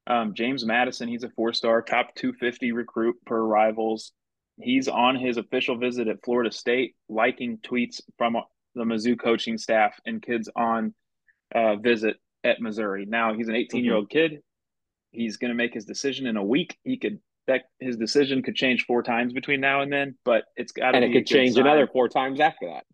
um, 0.08 0.34
James 0.34 0.66
Madison, 0.66 1.08
he's 1.08 1.24
a 1.24 1.30
four 1.30 1.54
star, 1.54 1.82
top 1.82 2.16
250 2.16 2.72
recruit 2.72 3.16
per 3.26 3.42
rivals. 3.42 4.12
He's 4.60 4.88
on 4.88 5.16
his 5.16 5.38
official 5.38 5.78
visit 5.78 6.08
at 6.08 6.24
Florida 6.24 6.52
State, 6.52 6.96
liking 7.10 7.58
tweets 7.58 8.02
from 8.18 8.38
the 8.76 8.84
Mizzou 8.84 9.20
coaching 9.20 9.58
staff 9.58 10.00
and 10.06 10.22
kids 10.22 10.50
on 10.56 10.94
uh, 11.54 11.76
visit 11.78 12.18
at 12.44 12.62
Missouri. 12.62 13.06
Now 13.06 13.34
he's 13.34 13.48
an 13.48 13.56
18 13.56 13.84
year 13.84 13.96
old 13.96 14.10
mm-hmm. 14.10 14.34
kid. 14.34 14.42
He's 15.12 15.38
going 15.38 15.50
to 15.50 15.56
make 15.56 15.74
his 15.74 15.86
decision 15.86 16.26
in 16.26 16.38
a 16.38 16.44
week. 16.44 16.78
He 16.84 16.98
could 16.98 17.20
that 17.48 17.64
his 17.80 17.98
decision 17.98 18.42
could 18.42 18.56
change 18.56 18.86
four 18.86 19.04
times 19.04 19.34
between 19.34 19.60
now 19.60 19.82
and 19.82 19.92
then, 19.92 20.16
but 20.24 20.46
it's 20.56 20.72
got 20.72 20.92
to 20.92 20.98
and 20.98 21.06
it 21.06 21.12
could 21.12 21.28
change 21.28 21.56
sign. 21.56 21.66
another 21.66 21.88
four 21.88 22.08
times 22.08 22.40
after 22.40 22.68
that. 22.68 22.86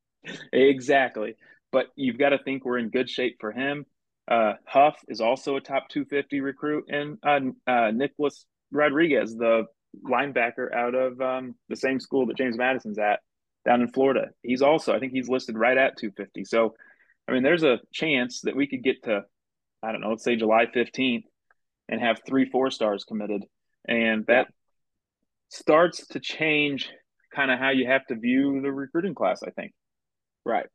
exactly, 0.53 1.35
but 1.71 1.87
you've 1.95 2.17
got 2.17 2.29
to 2.29 2.39
think 2.39 2.65
we're 2.65 2.77
in 2.77 2.89
good 2.89 3.09
shape 3.09 3.37
for 3.39 3.51
him. 3.51 3.85
Uh, 4.29 4.53
Huff 4.65 4.97
is 5.07 5.21
also 5.21 5.55
a 5.55 5.61
top 5.61 5.89
250 5.89 6.41
recruit, 6.41 6.85
and 6.89 7.17
uh, 7.25 7.39
uh, 7.69 7.91
Nicholas 7.91 8.45
Rodriguez, 8.71 9.35
the 9.35 9.65
linebacker 10.05 10.73
out 10.73 10.93
of 10.93 11.19
um, 11.19 11.55
the 11.67 11.75
same 11.75 11.99
school 11.99 12.27
that 12.27 12.37
James 12.37 12.57
Madison's 12.57 12.99
at, 12.99 13.21
down 13.65 13.81
in 13.81 13.87
Florida. 13.87 14.27
He's 14.43 14.61
also, 14.61 14.93
I 14.93 14.99
think 14.99 15.13
he's 15.13 15.29
listed 15.29 15.57
right 15.57 15.77
at 15.77 15.97
250. 15.97 16.45
So, 16.45 16.75
I 17.27 17.31
mean, 17.31 17.43
there's 17.43 17.63
a 17.63 17.79
chance 17.91 18.41
that 18.41 18.55
we 18.55 18.67
could 18.67 18.83
get 18.83 19.03
to, 19.03 19.23
I 19.81 19.91
don't 19.91 20.01
know, 20.01 20.09
let's 20.09 20.23
say 20.23 20.35
July 20.35 20.65
15th 20.65 21.23
and 21.89 21.99
have 21.99 22.21
three 22.25 22.49
four 22.49 22.71
stars 22.71 23.03
committed. 23.03 23.45
And 23.87 24.25
that 24.27 24.47
starts 25.49 26.05
to 26.07 26.19
change 26.19 26.89
kind 27.35 27.51
of 27.51 27.59
how 27.59 27.69
you 27.69 27.87
have 27.87 28.05
to 28.07 28.15
view 28.15 28.61
the 28.61 28.71
recruiting 28.71 29.15
class, 29.15 29.41
I 29.43 29.49
think. 29.51 29.73
Right. 30.45 30.67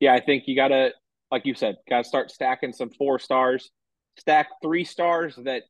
Yeah, 0.00 0.14
I 0.14 0.20
think 0.20 0.44
you 0.46 0.54
got 0.56 0.68
to, 0.68 0.90
like 1.30 1.46
you 1.46 1.54
said, 1.54 1.76
got 1.88 2.02
to 2.02 2.08
start 2.08 2.30
stacking 2.30 2.72
some 2.72 2.90
four 2.90 3.18
stars, 3.18 3.70
stack 4.18 4.48
three 4.62 4.84
stars 4.84 5.36
that 5.44 5.62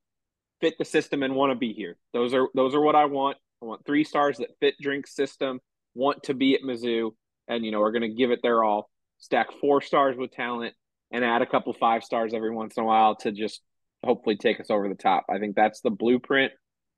fit 0.60 0.74
the 0.78 0.84
system 0.84 1.22
and 1.22 1.34
want 1.34 1.52
to 1.52 1.56
be 1.56 1.72
here. 1.72 1.96
Those 2.12 2.34
are 2.34 2.48
those 2.54 2.74
are 2.74 2.80
what 2.80 2.94
I 2.94 3.06
want. 3.06 3.38
I 3.62 3.66
want 3.66 3.84
three 3.84 4.04
stars 4.04 4.38
that 4.38 4.50
fit 4.60 4.74
drink 4.80 5.06
system 5.06 5.60
want 5.94 6.22
to 6.24 6.34
be 6.34 6.54
at 6.54 6.62
Mizzou 6.62 7.10
and, 7.48 7.64
you 7.64 7.72
know, 7.72 7.82
are 7.82 7.90
going 7.90 8.02
to 8.02 8.08
give 8.08 8.30
it 8.30 8.40
their 8.42 8.62
all, 8.62 8.88
stack 9.18 9.48
four 9.60 9.80
stars 9.80 10.16
with 10.16 10.30
talent 10.30 10.74
and 11.10 11.24
add 11.24 11.42
a 11.42 11.46
couple 11.46 11.72
five 11.72 12.04
stars 12.04 12.32
every 12.34 12.50
once 12.50 12.76
in 12.76 12.84
a 12.84 12.86
while 12.86 13.16
to 13.16 13.32
just 13.32 13.60
hopefully 14.04 14.36
take 14.36 14.60
us 14.60 14.70
over 14.70 14.88
the 14.88 14.94
top. 14.94 15.24
I 15.28 15.38
think 15.38 15.56
that's 15.56 15.80
the 15.80 15.90
blueprint. 15.90 16.52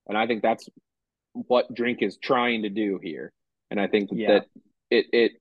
And 0.06 0.18
I 0.18 0.26
think 0.26 0.42
that's 0.42 0.68
what 1.32 1.72
Drink 1.72 2.02
is 2.02 2.18
trying 2.22 2.62
to 2.62 2.68
do 2.68 2.98
here. 3.02 3.32
And 3.70 3.80
I 3.80 3.86
think 3.86 4.10
yeah. 4.12 4.28
that 4.32 4.46
it, 4.90 5.06
it, 5.12 5.32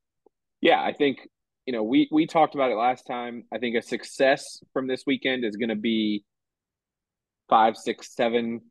yeah, 0.61 0.81
I 0.81 0.93
think, 0.93 1.27
you 1.69 1.73
know, 1.73 1.83
we, 1.83 2.09
we 2.11 2.25
talked 2.25 2.55
about 2.55 2.71
it 2.71 2.75
last 2.75 3.03
time. 3.03 3.43
I 3.53 3.59
think 3.59 3.75
a 3.75 3.81
success 3.83 4.59
from 4.73 4.87
this 4.87 5.03
weekend 5.05 5.45
is 5.45 5.55
going 5.55 5.69
to 5.69 5.75
be 5.75 6.25
five, 7.47 7.77
six, 7.77 8.15
seven 8.15 8.61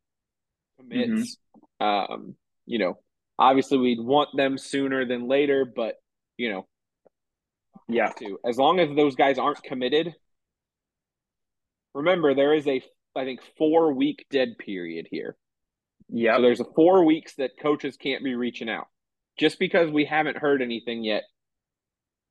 commits. 0.78 1.38
Mm-hmm. 1.80 2.12
Um, 2.14 2.34
you 2.66 2.80
know, 2.80 2.98
Obviously, 3.38 3.78
we'd 3.78 4.00
want 4.00 4.30
them 4.36 4.58
sooner 4.58 5.06
than 5.06 5.28
later, 5.28 5.64
but 5.64 5.94
you 6.36 6.50
know, 6.50 6.66
yeah. 7.88 8.08
To 8.18 8.38
as 8.44 8.58
long 8.58 8.80
as 8.80 8.94
those 8.96 9.14
guys 9.14 9.38
aren't 9.38 9.62
committed. 9.62 10.14
Remember, 11.94 12.34
there 12.34 12.54
is 12.54 12.66
a 12.66 12.82
I 13.16 13.24
think 13.24 13.40
four 13.56 13.92
week 13.92 14.26
dead 14.30 14.58
period 14.58 15.06
here. 15.10 15.36
Yeah. 16.08 16.36
So 16.36 16.42
there's 16.42 16.60
a 16.60 16.64
four 16.64 17.04
weeks 17.04 17.34
that 17.36 17.52
coaches 17.60 17.96
can't 17.96 18.24
be 18.24 18.34
reaching 18.34 18.68
out. 18.68 18.88
Just 19.38 19.60
because 19.60 19.88
we 19.88 20.04
haven't 20.04 20.36
heard 20.36 20.60
anything 20.60 21.04
yet, 21.04 21.22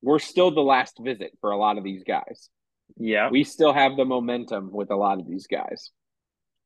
we're 0.02 0.20
still 0.20 0.52
the 0.52 0.62
last 0.62 0.98
visit 1.00 1.32
for 1.42 1.52
a 1.52 1.58
lot 1.58 1.78
of 1.78 1.84
these 1.84 2.04
guys. 2.04 2.50
Yeah. 2.98 3.30
We 3.30 3.44
still 3.44 3.74
have 3.74 3.98
the 3.98 4.06
momentum 4.06 4.72
with 4.72 4.92
a 4.92 4.96
lot 4.96 5.20
of 5.20 5.28
these 5.28 5.48
guys. 5.48 5.92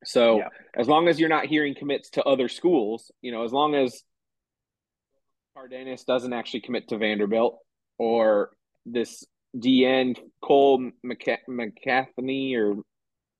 So 0.04 0.38
yeah. 0.38 0.48
as 0.76 0.88
long 0.88 1.08
as 1.08 1.18
you're 1.20 1.28
not 1.28 1.46
hearing 1.46 1.74
commits 1.74 2.10
to 2.10 2.24
other 2.24 2.48
schools, 2.48 3.10
you 3.20 3.32
know, 3.32 3.44
as 3.44 3.52
long 3.52 3.74
as 3.74 4.02
Cardenas 5.54 6.04
doesn't 6.04 6.32
actually 6.32 6.62
commit 6.62 6.88
to 6.88 6.98
Vanderbilt, 6.98 7.58
or 7.98 8.50
this 8.86 9.24
DN 9.56 10.18
Cole 10.42 10.90
McCaffney, 11.04 12.56
or 12.56 12.76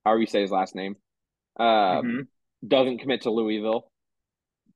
however 0.05 0.21
you 0.21 0.27
say 0.27 0.43
his 0.43 0.51
last 0.51 0.75
name, 0.75 0.97
uh, 1.59 2.01
mm-hmm. 2.03 2.21
doesn't 2.67 2.99
commit 2.99 3.23
to 3.23 3.31
Louisville. 3.31 3.91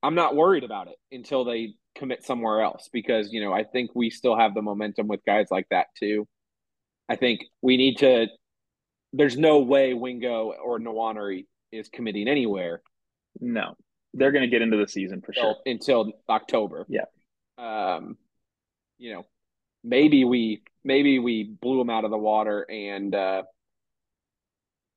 I'm 0.01 0.15
not 0.15 0.35
worried 0.35 0.63
about 0.63 0.87
it 0.87 0.97
until 1.11 1.45
they 1.45 1.75
commit 1.97 2.23
somewhere 2.23 2.61
else 2.61 2.89
because 2.91 3.31
you 3.31 3.41
know 3.41 3.53
I 3.53 3.63
think 3.63 3.91
we 3.93 4.09
still 4.09 4.37
have 4.37 4.53
the 4.53 4.61
momentum 4.61 5.07
with 5.07 5.25
guys 5.25 5.47
like 5.51 5.67
that 5.71 5.87
too. 5.99 6.27
I 7.09 7.15
think 7.15 7.41
we 7.61 7.77
need 7.77 7.97
to. 7.99 8.27
There's 9.13 9.37
no 9.37 9.59
way 9.59 9.93
Wingo 9.93 10.51
or 10.51 10.79
Nwaneri 10.79 11.45
is 11.71 11.89
committing 11.89 12.27
anywhere. 12.27 12.81
No, 13.39 13.75
they're 14.13 14.31
going 14.31 14.43
to 14.43 14.49
get 14.49 14.61
into 14.61 14.77
the 14.77 14.87
season 14.87 15.21
for 15.21 15.33
sure 15.33 15.55
until 15.65 16.11
October. 16.29 16.85
Yeah, 16.89 17.05
um, 17.57 18.17
you 18.97 19.13
know, 19.13 19.25
maybe 19.83 20.23
we 20.23 20.63
maybe 20.83 21.19
we 21.19 21.43
blew 21.43 21.77
them 21.77 21.89
out 21.89 22.05
of 22.05 22.11
the 22.11 22.17
water 22.17 22.65
and 22.69 23.13
uh, 23.13 23.43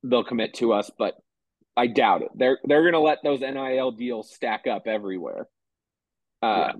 they'll 0.03 0.23
commit 0.23 0.55
to 0.55 0.73
us, 0.73 0.91
but 0.97 1.15
I 1.75 1.87
doubt 1.87 2.21
it. 2.23 2.29
They're 2.35 2.59
they're 2.63 2.81
going 2.81 2.93
to 2.93 2.99
let 2.99 3.19
those 3.23 3.41
NIL 3.41 3.91
deals 3.91 4.33
stack 4.33 4.67
up 4.67 4.87
everywhere. 4.87 5.47
Um, 6.41 6.51
yeah. 6.51 6.71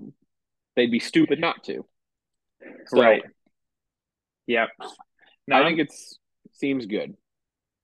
They'd 0.76 0.90
be 0.90 1.00
stupid 1.00 1.40
not 1.40 1.64
to. 1.64 1.84
So, 2.86 3.00
right. 3.00 3.22
Yep. 4.46 4.68
No, 5.46 5.56
I 5.56 5.64
think 5.64 5.80
it's 5.80 6.18
seems 6.52 6.86
good. 6.86 7.14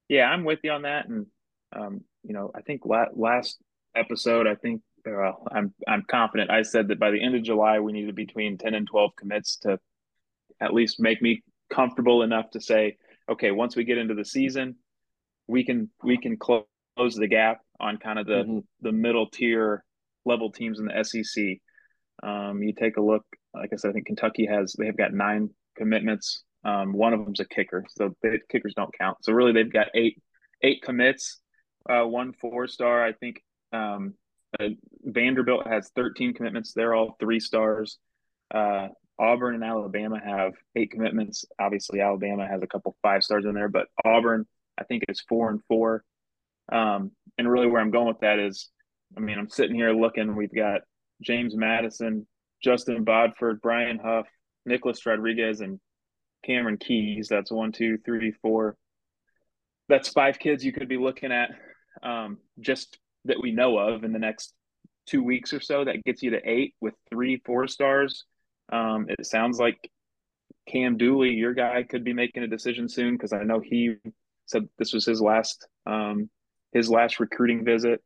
Yeah, 0.07 0.25
I'm 0.25 0.43
with 0.43 0.59
you 0.63 0.71
on 0.71 0.83
that, 0.83 1.07
and 1.07 1.27
um, 1.75 2.01
you 2.23 2.33
know, 2.33 2.51
I 2.55 2.61
think 2.61 2.85
la- 2.85 3.13
last 3.13 3.57
episode, 3.95 4.47
I 4.47 4.55
think 4.55 4.81
well, 5.05 5.45
I'm 5.51 5.73
I'm 5.87 6.03
confident. 6.09 6.49
I 6.49 6.63
said 6.63 6.87
that 6.87 6.99
by 6.99 7.11
the 7.11 7.23
end 7.23 7.35
of 7.35 7.43
July 7.43 7.79
we 7.79 7.91
needed 7.91 8.15
between 8.15 8.57
ten 8.57 8.73
and 8.73 8.87
twelve 8.87 9.11
commits 9.17 9.57
to 9.57 9.79
at 10.59 10.73
least 10.73 10.99
make 10.99 11.21
me 11.21 11.43
comfortable 11.69 12.23
enough 12.23 12.49
to 12.51 12.61
say, 12.61 12.97
okay, 13.29 13.51
once 13.51 13.75
we 13.75 13.83
get 13.83 13.97
into 13.97 14.15
the 14.15 14.25
season, 14.25 14.75
we 15.47 15.63
can 15.63 15.89
we 16.03 16.17
can 16.17 16.37
close 16.37 16.65
close 16.99 17.15
the 17.15 17.27
gap 17.27 17.61
on 17.79 17.97
kind 17.97 18.19
of 18.19 18.25
the 18.25 18.43
mm-hmm. 18.43 18.59
the 18.81 18.91
middle 18.91 19.29
tier 19.29 19.83
level 20.25 20.51
teams 20.51 20.79
in 20.79 20.85
the 20.85 21.03
SEC. 21.03 21.57
Um, 22.21 22.61
you 22.61 22.73
take 22.73 22.97
a 22.97 23.01
look, 23.01 23.25
like 23.53 23.71
I 23.73 23.75
said, 23.75 23.89
I 23.89 23.93
think 23.93 24.07
Kentucky 24.07 24.45
has 24.45 24.75
they've 24.77 24.95
got 24.95 25.13
nine 25.13 25.49
commitments. 25.77 26.43
Um, 26.65 26.93
one 26.93 27.13
of 27.13 27.23
them's 27.23 27.39
a 27.39 27.45
kicker, 27.45 27.85
so 27.89 28.13
the 28.21 28.39
kickers 28.49 28.73
don't 28.75 28.93
count. 28.97 29.17
So 29.21 29.33
really, 29.33 29.53
they've 29.53 29.71
got 29.71 29.87
eight 29.93 30.21
eight 30.61 30.81
commits, 30.81 31.39
uh, 31.89 32.03
one 32.03 32.33
four 32.33 32.67
star. 32.67 33.03
I 33.03 33.13
think 33.13 33.41
um, 33.71 34.15
uh, 34.59 34.69
Vanderbilt 35.03 35.67
has 35.67 35.91
13 35.95 36.33
commitments. 36.33 36.73
They're 36.73 36.95
all 36.95 37.15
three 37.19 37.39
stars. 37.39 37.97
Uh, 38.53 38.89
Auburn 39.19 39.55
and 39.55 39.63
Alabama 39.63 40.19
have 40.23 40.53
eight 40.75 40.91
commitments. 40.91 41.45
Obviously, 41.59 41.99
Alabama 41.99 42.47
has 42.47 42.61
a 42.63 42.67
couple 42.67 42.95
five 43.01 43.23
stars 43.23 43.45
in 43.45 43.53
there, 43.53 43.67
but 43.67 43.87
Auburn, 44.05 44.45
I 44.79 44.85
think, 44.85 45.03
is 45.09 45.21
four 45.27 45.49
and 45.49 45.59
four. 45.67 46.03
Um, 46.71 47.11
and 47.37 47.49
really, 47.49 47.67
where 47.67 47.81
I'm 47.81 47.91
going 47.91 48.07
with 48.07 48.21
that 48.21 48.39
is, 48.39 48.69
I 49.17 49.19
mean, 49.19 49.37
I'm 49.37 49.49
sitting 49.49 49.75
here 49.75 49.91
looking. 49.91 50.35
We've 50.35 50.53
got 50.53 50.81
James 51.21 51.55
Madison, 51.55 52.27
Justin 52.63 53.03
Bodford, 53.03 53.61
Brian 53.61 53.99
Huff, 53.99 54.27
Nicholas 54.65 55.05
Rodriguez, 55.05 55.61
and 55.61 55.79
Cameron 56.45 56.77
Keys. 56.77 57.27
That's 57.29 57.51
one, 57.51 57.71
two, 57.71 57.97
three, 58.05 58.31
four. 58.41 58.77
That's 59.87 60.09
five 60.09 60.39
kids 60.39 60.63
you 60.63 60.71
could 60.71 60.87
be 60.87 60.97
looking 60.97 61.31
at 61.31 61.49
um, 62.03 62.37
just 62.59 62.97
that 63.25 63.41
we 63.41 63.51
know 63.51 63.77
of 63.77 64.03
in 64.03 64.13
the 64.13 64.19
next 64.19 64.53
two 65.07 65.23
weeks 65.23 65.53
or 65.53 65.59
so. 65.59 65.83
That 65.83 66.03
gets 66.03 66.21
you 66.21 66.31
to 66.31 66.49
eight 66.49 66.75
with 66.79 66.93
three 67.09 67.41
four 67.45 67.67
stars. 67.67 68.25
Um, 68.71 69.07
it 69.09 69.25
sounds 69.25 69.59
like 69.59 69.89
Cam 70.67 70.97
Dooley, 70.97 71.31
your 71.31 71.53
guy, 71.53 71.83
could 71.83 72.03
be 72.03 72.13
making 72.13 72.43
a 72.43 72.47
decision 72.47 72.87
soon 72.87 73.15
because 73.15 73.33
I 73.33 73.43
know 73.43 73.59
he 73.59 73.95
said 74.45 74.67
this 74.77 74.93
was 74.93 75.05
his 75.05 75.21
last 75.21 75.67
um, 75.85 76.29
his 76.71 76.89
last 76.89 77.19
recruiting 77.19 77.65
visit. 77.65 78.01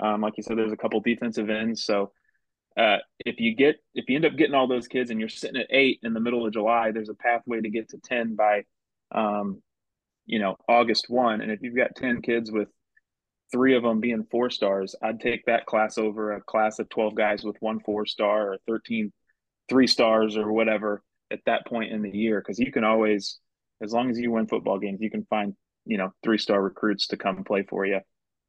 Um, 0.00 0.20
like 0.20 0.34
you 0.36 0.42
said, 0.42 0.58
there's 0.58 0.72
a 0.72 0.76
couple 0.76 1.00
defensive 1.00 1.50
ends, 1.50 1.84
so 1.84 2.12
uh, 2.76 2.98
if 3.20 3.40
you 3.40 3.54
get 3.54 3.76
if 3.94 4.08
you 4.08 4.16
end 4.16 4.26
up 4.26 4.36
getting 4.36 4.54
all 4.54 4.68
those 4.68 4.88
kids 4.88 5.10
and 5.10 5.18
you're 5.18 5.28
sitting 5.28 5.60
at 5.60 5.68
eight 5.70 5.98
in 6.02 6.12
the 6.12 6.20
middle 6.20 6.46
of 6.46 6.52
July, 6.52 6.90
there's 6.90 7.08
a 7.08 7.14
pathway 7.14 7.60
to 7.60 7.70
get 7.70 7.88
to 7.90 7.98
ten 7.98 8.36
by, 8.36 8.64
um, 9.12 9.62
you 10.26 10.38
know, 10.38 10.56
August 10.68 11.06
one. 11.08 11.40
And 11.40 11.50
if 11.50 11.62
you've 11.62 11.76
got 11.76 11.96
ten 11.96 12.20
kids 12.20 12.52
with 12.52 12.68
three 13.50 13.76
of 13.76 13.82
them 13.82 14.00
being 14.00 14.26
four 14.30 14.50
stars, 14.50 14.94
I'd 15.02 15.20
take 15.20 15.46
that 15.46 15.64
class 15.64 15.96
over 15.96 16.32
a 16.32 16.42
class 16.42 16.78
of 16.78 16.88
twelve 16.90 17.14
guys 17.14 17.42
with 17.44 17.56
one 17.60 17.80
four 17.80 18.04
star 18.04 18.52
or 18.52 18.58
13 18.66 19.12
three 19.68 19.86
stars 19.86 20.36
or 20.36 20.52
whatever 20.52 21.02
at 21.32 21.40
that 21.46 21.66
point 21.66 21.92
in 21.92 22.02
the 22.02 22.10
year 22.10 22.40
because 22.40 22.58
you 22.58 22.70
can 22.70 22.84
always, 22.84 23.38
as 23.82 23.92
long 23.92 24.10
as 24.10 24.18
you 24.18 24.30
win 24.30 24.46
football 24.46 24.78
games, 24.78 25.00
you 25.00 25.10
can 25.10 25.24
find 25.30 25.54
you 25.86 25.96
know 25.96 26.12
three 26.22 26.38
star 26.38 26.60
recruits 26.60 27.06
to 27.08 27.16
come 27.16 27.42
play 27.42 27.62
for 27.62 27.86
you. 27.86 28.00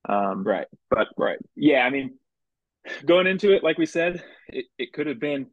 Um, 0.09 0.43
right, 0.43 0.67
but 0.89 1.07
right, 1.17 1.39
yeah, 1.55 1.79
I 1.79 1.89
mean 1.91 2.17
going 3.05 3.27
into 3.27 3.55
it, 3.55 3.63
like 3.63 3.77
we 3.77 3.85
said, 3.85 4.23
it, 4.47 4.65
it 4.77 4.93
could 4.93 5.07
have 5.07 5.19
been 5.19 5.47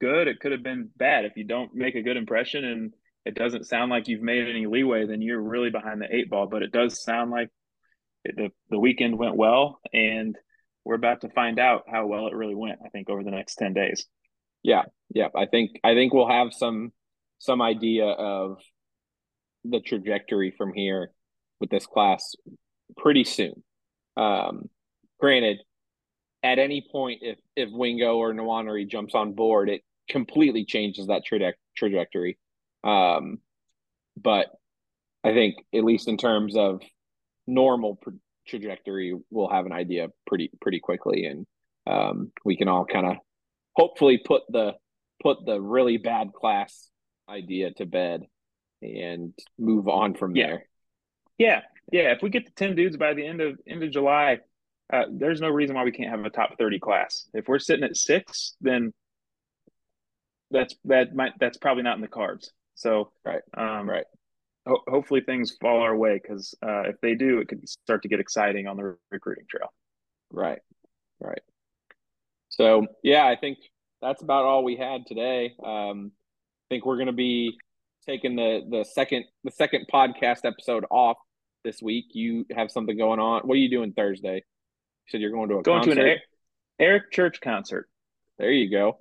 good. 0.00 0.28
It 0.28 0.40
could 0.40 0.52
have 0.52 0.62
been 0.62 0.90
bad. 0.96 1.24
If 1.24 1.36
you 1.36 1.44
don't 1.44 1.74
make 1.74 1.94
a 1.94 2.02
good 2.02 2.16
impression 2.16 2.64
and 2.64 2.94
it 3.24 3.34
doesn't 3.34 3.66
sound 3.66 3.90
like 3.90 4.08
you've 4.08 4.22
made 4.22 4.48
any 4.48 4.66
leeway, 4.66 5.06
then 5.06 5.22
you're 5.22 5.40
really 5.40 5.70
behind 5.70 6.00
the 6.00 6.14
eight 6.14 6.30
ball. 6.30 6.46
But 6.46 6.62
it 6.62 6.72
does 6.72 7.02
sound 7.02 7.30
like 7.30 7.48
it, 8.24 8.36
the, 8.36 8.50
the 8.70 8.78
weekend 8.78 9.18
went 9.18 9.36
well, 9.36 9.80
and 9.92 10.36
we're 10.84 10.94
about 10.94 11.22
to 11.22 11.28
find 11.30 11.58
out 11.58 11.82
how 11.90 12.06
well 12.06 12.28
it 12.28 12.34
really 12.34 12.54
went. 12.54 12.78
I 12.84 12.88
think 12.90 13.10
over 13.10 13.24
the 13.24 13.30
next 13.30 13.56
ten 13.56 13.72
days. 13.72 14.06
Yeah, 14.62 14.82
yeah. 15.14 15.28
I 15.34 15.46
think 15.46 15.72
I 15.82 15.94
think 15.94 16.12
we'll 16.12 16.28
have 16.28 16.52
some 16.52 16.92
some 17.38 17.60
idea 17.60 18.06
of 18.06 18.58
the 19.64 19.80
trajectory 19.80 20.54
from 20.56 20.72
here 20.72 21.10
with 21.60 21.70
this 21.70 21.86
class 21.86 22.34
pretty 22.96 23.24
soon. 23.24 23.62
Um, 24.16 24.68
granted, 25.18 25.58
at 26.42 26.58
any 26.58 26.86
point 26.90 27.20
if 27.22 27.38
if 27.56 27.70
Wingo 27.72 28.16
or 28.16 28.32
Nwaneri 28.32 28.88
jumps 28.88 29.14
on 29.14 29.32
board, 29.32 29.68
it 29.68 29.82
completely 30.08 30.64
changes 30.64 31.06
that 31.08 31.22
traje- 31.30 31.54
trajectory. 31.76 32.38
Um, 32.84 33.38
but 34.16 34.46
I 35.24 35.32
think 35.32 35.56
at 35.74 35.84
least 35.84 36.08
in 36.08 36.16
terms 36.16 36.56
of 36.56 36.80
normal 37.46 37.96
pr- 37.96 38.10
trajectory, 38.46 39.14
we'll 39.30 39.48
have 39.48 39.66
an 39.66 39.72
idea 39.72 40.08
pretty 40.26 40.50
pretty 40.60 40.80
quickly, 40.80 41.26
and 41.26 41.46
um, 41.86 42.32
we 42.44 42.56
can 42.56 42.68
all 42.68 42.84
kind 42.84 43.06
of 43.06 43.16
hopefully 43.74 44.18
put 44.24 44.42
the 44.48 44.74
put 45.22 45.44
the 45.44 45.60
really 45.60 45.96
bad 45.96 46.32
class 46.32 46.90
idea 47.28 47.72
to 47.72 47.86
bed 47.86 48.22
and 48.82 49.34
move 49.58 49.88
on 49.88 50.14
from 50.14 50.36
yeah. 50.36 50.46
there. 50.46 50.68
Yeah, 51.38 51.60
yeah. 51.92 52.12
If 52.12 52.22
we 52.22 52.30
get 52.30 52.46
the 52.46 52.52
ten 52.52 52.74
dudes 52.74 52.96
by 52.96 53.14
the 53.14 53.26
end 53.26 53.40
of 53.40 53.58
end 53.66 53.82
of 53.82 53.90
July, 53.90 54.38
uh, 54.92 55.04
there's 55.10 55.40
no 55.40 55.48
reason 55.48 55.74
why 55.74 55.84
we 55.84 55.92
can't 55.92 56.10
have 56.10 56.24
a 56.24 56.30
top 56.30 56.56
30 56.58 56.78
class. 56.78 57.28
If 57.34 57.48
we're 57.48 57.58
sitting 57.58 57.84
at 57.84 57.96
six, 57.96 58.54
then 58.60 58.92
that's 60.50 60.76
that 60.84 61.14
might 61.14 61.32
that's 61.40 61.58
probably 61.58 61.82
not 61.82 61.96
in 61.96 62.02
the 62.02 62.08
cards. 62.08 62.52
So 62.76 63.10
right, 63.24 63.42
um, 63.56 63.88
right. 63.88 64.04
Ho- 64.66 64.82
hopefully 64.88 65.22
things 65.22 65.56
fall 65.60 65.80
our 65.80 65.96
way 65.96 66.20
because 66.22 66.54
uh, 66.62 66.82
if 66.82 66.96
they 67.00 67.14
do, 67.14 67.40
it 67.40 67.48
could 67.48 67.68
start 67.68 68.02
to 68.02 68.08
get 68.08 68.20
exciting 68.20 68.66
on 68.66 68.76
the 68.76 68.96
recruiting 69.10 69.44
trail. 69.50 69.72
Right, 70.30 70.60
right. 71.20 71.42
So 72.48 72.86
yeah, 73.02 73.26
I 73.26 73.36
think 73.36 73.58
that's 74.00 74.22
about 74.22 74.44
all 74.44 74.62
we 74.62 74.76
had 74.76 75.06
today. 75.06 75.54
Um, 75.64 76.12
I 76.14 76.74
think 76.74 76.86
we're 76.86 76.96
going 76.96 77.06
to 77.06 77.12
be 77.12 77.56
taking 78.06 78.36
the 78.36 78.60
the 78.68 78.84
second 78.84 79.24
the 79.42 79.50
second 79.50 79.86
podcast 79.92 80.44
episode 80.44 80.84
off 80.90 81.16
this 81.64 81.82
week. 81.82 82.06
You 82.12 82.46
have 82.54 82.70
something 82.70 82.96
going 82.96 83.18
on. 83.18 83.42
What 83.42 83.54
are 83.54 83.60
you 83.60 83.70
doing 83.70 83.92
Thursday? 83.92 84.44
Said 85.08 85.20
you're 85.20 85.30
going 85.30 85.48
to 85.48 85.58
a 85.58 85.62
going 85.62 85.84
concert? 85.84 85.94
to 85.94 86.12
an 86.12 86.18
Eric 86.78 87.12
Church 87.12 87.40
concert. 87.40 87.88
There 88.38 88.50
you 88.50 88.70
go. 88.70 88.98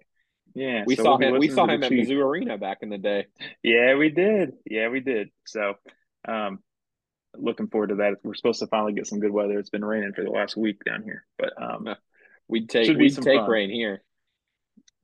Yeah, 0.54 0.84
we 0.88 0.96
so 0.96 1.04
saw 1.04 1.18
we'll 1.18 1.34
him. 1.34 1.40
We 1.40 1.50
saw 1.50 1.66
him 1.66 1.84
at 1.84 1.92
Mizzou 1.92 2.24
Arena 2.24 2.58
back 2.58 2.78
in 2.82 2.90
the 2.90 2.98
day. 2.98 3.26
Yeah, 3.62 3.96
we 3.96 4.10
did. 4.10 4.54
Yeah, 4.66 4.88
we 4.88 5.02
did. 5.02 5.30
So, 5.46 5.74
um, 6.26 6.60
looking 7.36 7.68
forward 7.68 7.88
to 7.88 7.96
that. 7.96 8.16
We're 8.24 8.36
supposed 8.36 8.60
to 8.60 8.68
finally 8.68 8.94
get 8.94 9.06
some 9.06 9.20
good 9.20 9.32
weather. 9.32 9.60
It's 9.60 9.70
been 9.70 9.84
raining 9.84 10.14
for 10.14 10.24
the 10.24 10.30
last 10.30 10.56
week 10.56 10.82
down 10.86 11.04
here, 11.04 11.26
but 11.38 11.62
um, 11.62 11.90
we'd 12.48 12.70
take 12.70 12.98
we'd 12.98 13.16
take 13.16 13.42
fun. 13.42 13.50
rain 13.50 13.70
here. 13.70 14.02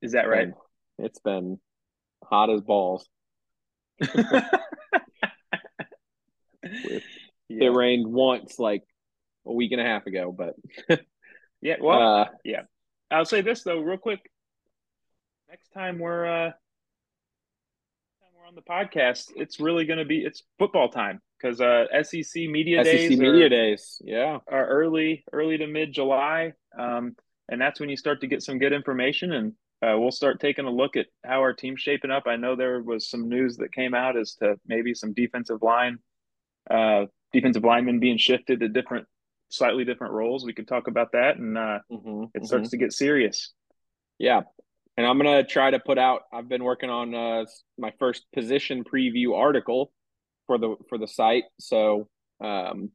Is 0.02 0.14
that 0.14 0.30
right? 0.30 0.54
It's 0.98 1.20
been 1.20 1.60
hot 2.24 2.50
as 2.50 2.62
balls. 2.62 3.06
yeah. 4.04 4.48
It 7.50 7.74
rained 7.74 8.08
once, 8.08 8.58
like 8.58 8.84
a 9.46 9.54
week 9.54 9.72
and 9.72 9.82
a 9.82 9.84
half 9.84 10.06
ago, 10.06 10.36
but 10.36 10.56
yeah, 11.62 11.76
well, 11.82 12.22
uh, 12.22 12.26
yeah. 12.44 12.62
I'll 13.10 13.26
say 13.26 13.42
this 13.42 13.64
though, 13.64 13.80
real 13.80 13.98
quick. 13.98 14.20
Next 15.50 15.70
time 15.70 16.00
we're 16.00 16.26
uh, 16.26 16.50
time 16.50 18.32
we're 18.38 18.48
on 18.48 18.56
the 18.56 18.62
podcast, 18.62 19.32
it's 19.36 19.60
really 19.60 19.86
going 19.86 20.00
to 20.00 20.06
be 20.06 20.20
it's 20.20 20.44
football 20.58 20.90
time 20.90 21.22
because 21.42 21.60
uh, 21.60 21.86
SEC 22.04 22.44
media 22.44 22.84
SEC 22.84 22.94
days, 22.94 23.18
media 23.18 23.46
are, 23.46 23.50
days, 23.50 24.02
yeah, 24.04 24.38
are 24.50 24.68
early, 24.68 25.24
early 25.34 25.58
to 25.58 25.68
mid 25.68 25.92
July, 25.92 26.54
um, 26.78 27.16
and 27.50 27.60
that's 27.60 27.80
when 27.80 27.90
you 27.90 27.98
start 27.98 28.22
to 28.22 28.28
get 28.28 28.44
some 28.44 28.60
good 28.60 28.74
information, 28.74 29.34
and 29.34 29.54
uh, 29.82 29.98
we'll 29.98 30.12
start 30.12 30.40
taking 30.40 30.66
a 30.66 30.72
look 30.72 30.96
at 30.96 31.08
how 31.26 31.40
our 31.40 31.54
team's 31.54 31.82
shaping 31.82 32.12
up. 32.12 32.24
I 32.28 32.36
know 32.36 32.56
there 32.56 32.82
was 32.82 33.10
some 33.10 33.28
news 33.28 33.58
that 33.58 33.74
came 33.74 33.94
out 33.94 34.18
as 34.18 34.36
to 34.36 34.56
maybe 34.68 34.94
some 34.94 35.14
defensive 35.14 35.62
line, 35.62 35.98
uh, 36.70 37.06
defensive 37.34 37.64
linemen 37.64 38.00
being 38.00 38.18
shifted 38.18 38.60
to 38.60 38.70
different 38.70 39.08
slightly 39.52 39.86
different 39.86 40.14
roles. 40.14 40.46
We 40.46 40.54
could 40.54 40.68
talk 40.68 40.88
about 40.88 41.12
that, 41.14 41.38
and 41.38 41.58
uh, 41.58 41.80
mm-hmm, 41.92 42.26
it 42.34 42.46
starts 42.46 42.68
mm-hmm. 42.68 42.70
to 42.70 42.78
get 42.78 42.94
serious. 42.94 43.54
Yeah, 44.18 44.42
and 44.98 45.06
I'm 45.06 45.18
gonna 45.18 45.44
try 45.44 45.72
to 45.72 45.80
put 45.80 45.98
out. 45.98 46.24
I've 46.34 46.50
been 46.50 46.64
working 46.64 46.90
on 46.90 47.14
uh, 47.14 47.46
my 47.78 47.94
first 48.00 48.26
position 48.34 48.84
preview 48.84 49.36
article 49.36 49.92
for 50.48 50.58
the 50.58 50.76
for 50.90 50.98
the 50.98 51.08
site, 51.08 51.44
so 51.60 52.08
um, 52.44 52.90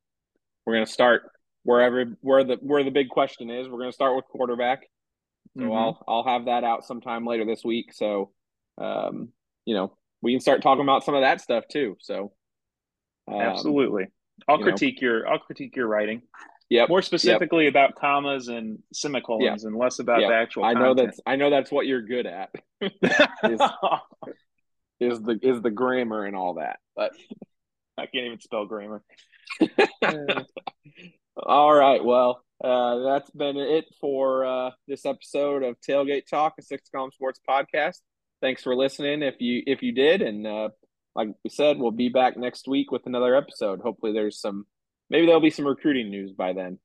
we're 0.65 0.75
gonna 0.75 0.87
start 0.87 1.31
wherever 1.63 2.05
where 2.21 2.45
the 2.45 2.57
where 2.61 2.85
the 2.85 2.91
big 2.91 3.09
question 3.09 3.51
is. 3.51 3.69
We're 3.69 3.79
gonna 3.79 3.93
start 3.93 4.17
with 4.17 4.25
quarterback. 4.27 4.87
So 5.57 5.63
mm-hmm. 5.63 5.73
I'll 5.73 6.05
I'll 6.07 6.25
have 6.25 6.47
that 6.47 6.65
out 6.65 6.85
sometime 6.85 7.27
later 7.27 7.45
this 7.45 7.65
week. 7.65 7.93
So 7.93 8.33
um, 8.79 9.31
you 9.65 9.75
know 9.75 9.97
we 10.23 10.33
can 10.33 10.41
start 10.41 10.63
talking 10.63 10.83
about 10.83 11.05
some 11.05 11.15
of 11.15 11.23
that 11.23 11.41
stuff 11.41 11.65
too. 11.71 11.97
So 12.01 12.33
um, 13.29 13.41
absolutely. 13.41 14.07
I'll 14.49 14.59
critique 14.59 15.01
know. 15.01 15.09
your 15.09 15.29
I'll 15.29 15.39
critique 15.39 15.77
your 15.77 15.87
writing. 15.87 16.23
Yeah. 16.69 16.87
More 16.89 17.03
specifically 17.03 17.65
yep. 17.65 17.73
about 17.73 17.95
commas 17.95 18.49
and 18.49 18.81
semicolons 18.93 19.63
yep. 19.63 19.69
and 19.69 19.77
less 19.77 20.01
about 20.01 20.21
yep. 20.21 20.31
the 20.31 20.35
actual 20.35 20.65
I 20.65 20.73
know 20.73 20.95
that's 20.95 21.21
I 21.25 21.37
know 21.37 21.51
that's 21.51 21.71
what 21.71 21.87
you're 21.87 22.03
good 22.03 22.27
at. 22.27 22.51
is, 22.81 23.61
is 25.01 25.23
the 25.23 25.39
is 25.43 25.63
the 25.63 25.71
grammar 25.71 26.25
and 26.25 26.35
all 26.35 26.55
that. 26.55 26.79
But 26.97 27.13
I 27.97 28.07
can't 28.07 28.27
even 28.27 28.41
spell 28.41 28.67
grammar. 28.67 29.03
all 31.37 31.73
right. 31.73 32.05
Well, 32.05 32.43
uh, 32.63 32.99
that's 32.99 33.31
been 33.31 33.57
it 33.57 33.87
for 34.01 34.45
uh, 34.45 34.71
this 34.89 35.07
episode 35.07 35.63
of 35.63 35.77
Tailgate 35.81 36.27
Talk, 36.27 36.55
a 36.59 36.63
Six 36.63 36.89
Com 36.95 37.11
Sports 37.13 37.41
podcast. 37.49 38.01
Thanks 38.41 38.63
for 38.63 38.75
listening. 38.75 39.23
If 39.23 39.37
you 39.41 39.63
if 39.67 39.83
you 39.83 39.93
did, 39.93 40.21
and 40.21 40.47
uh, 40.47 40.69
like 41.17 41.29
we 41.43 41.51
said, 41.51 41.79
we'll 41.79 41.91
be 41.91 42.11
back 42.11 42.37
next 42.37 42.69
week 42.69 42.93
with 42.93 43.07
another 43.07 43.35
episode. 43.35 43.81
Hopefully, 43.81 44.13
there's 44.13 44.39
some, 44.39 44.67
maybe 45.09 45.27
there'll 45.27 45.41
be 45.41 45.51
some 45.51 45.67
recruiting 45.67 46.11
news 46.11 46.33
by 46.33 46.53
then. 46.53 46.79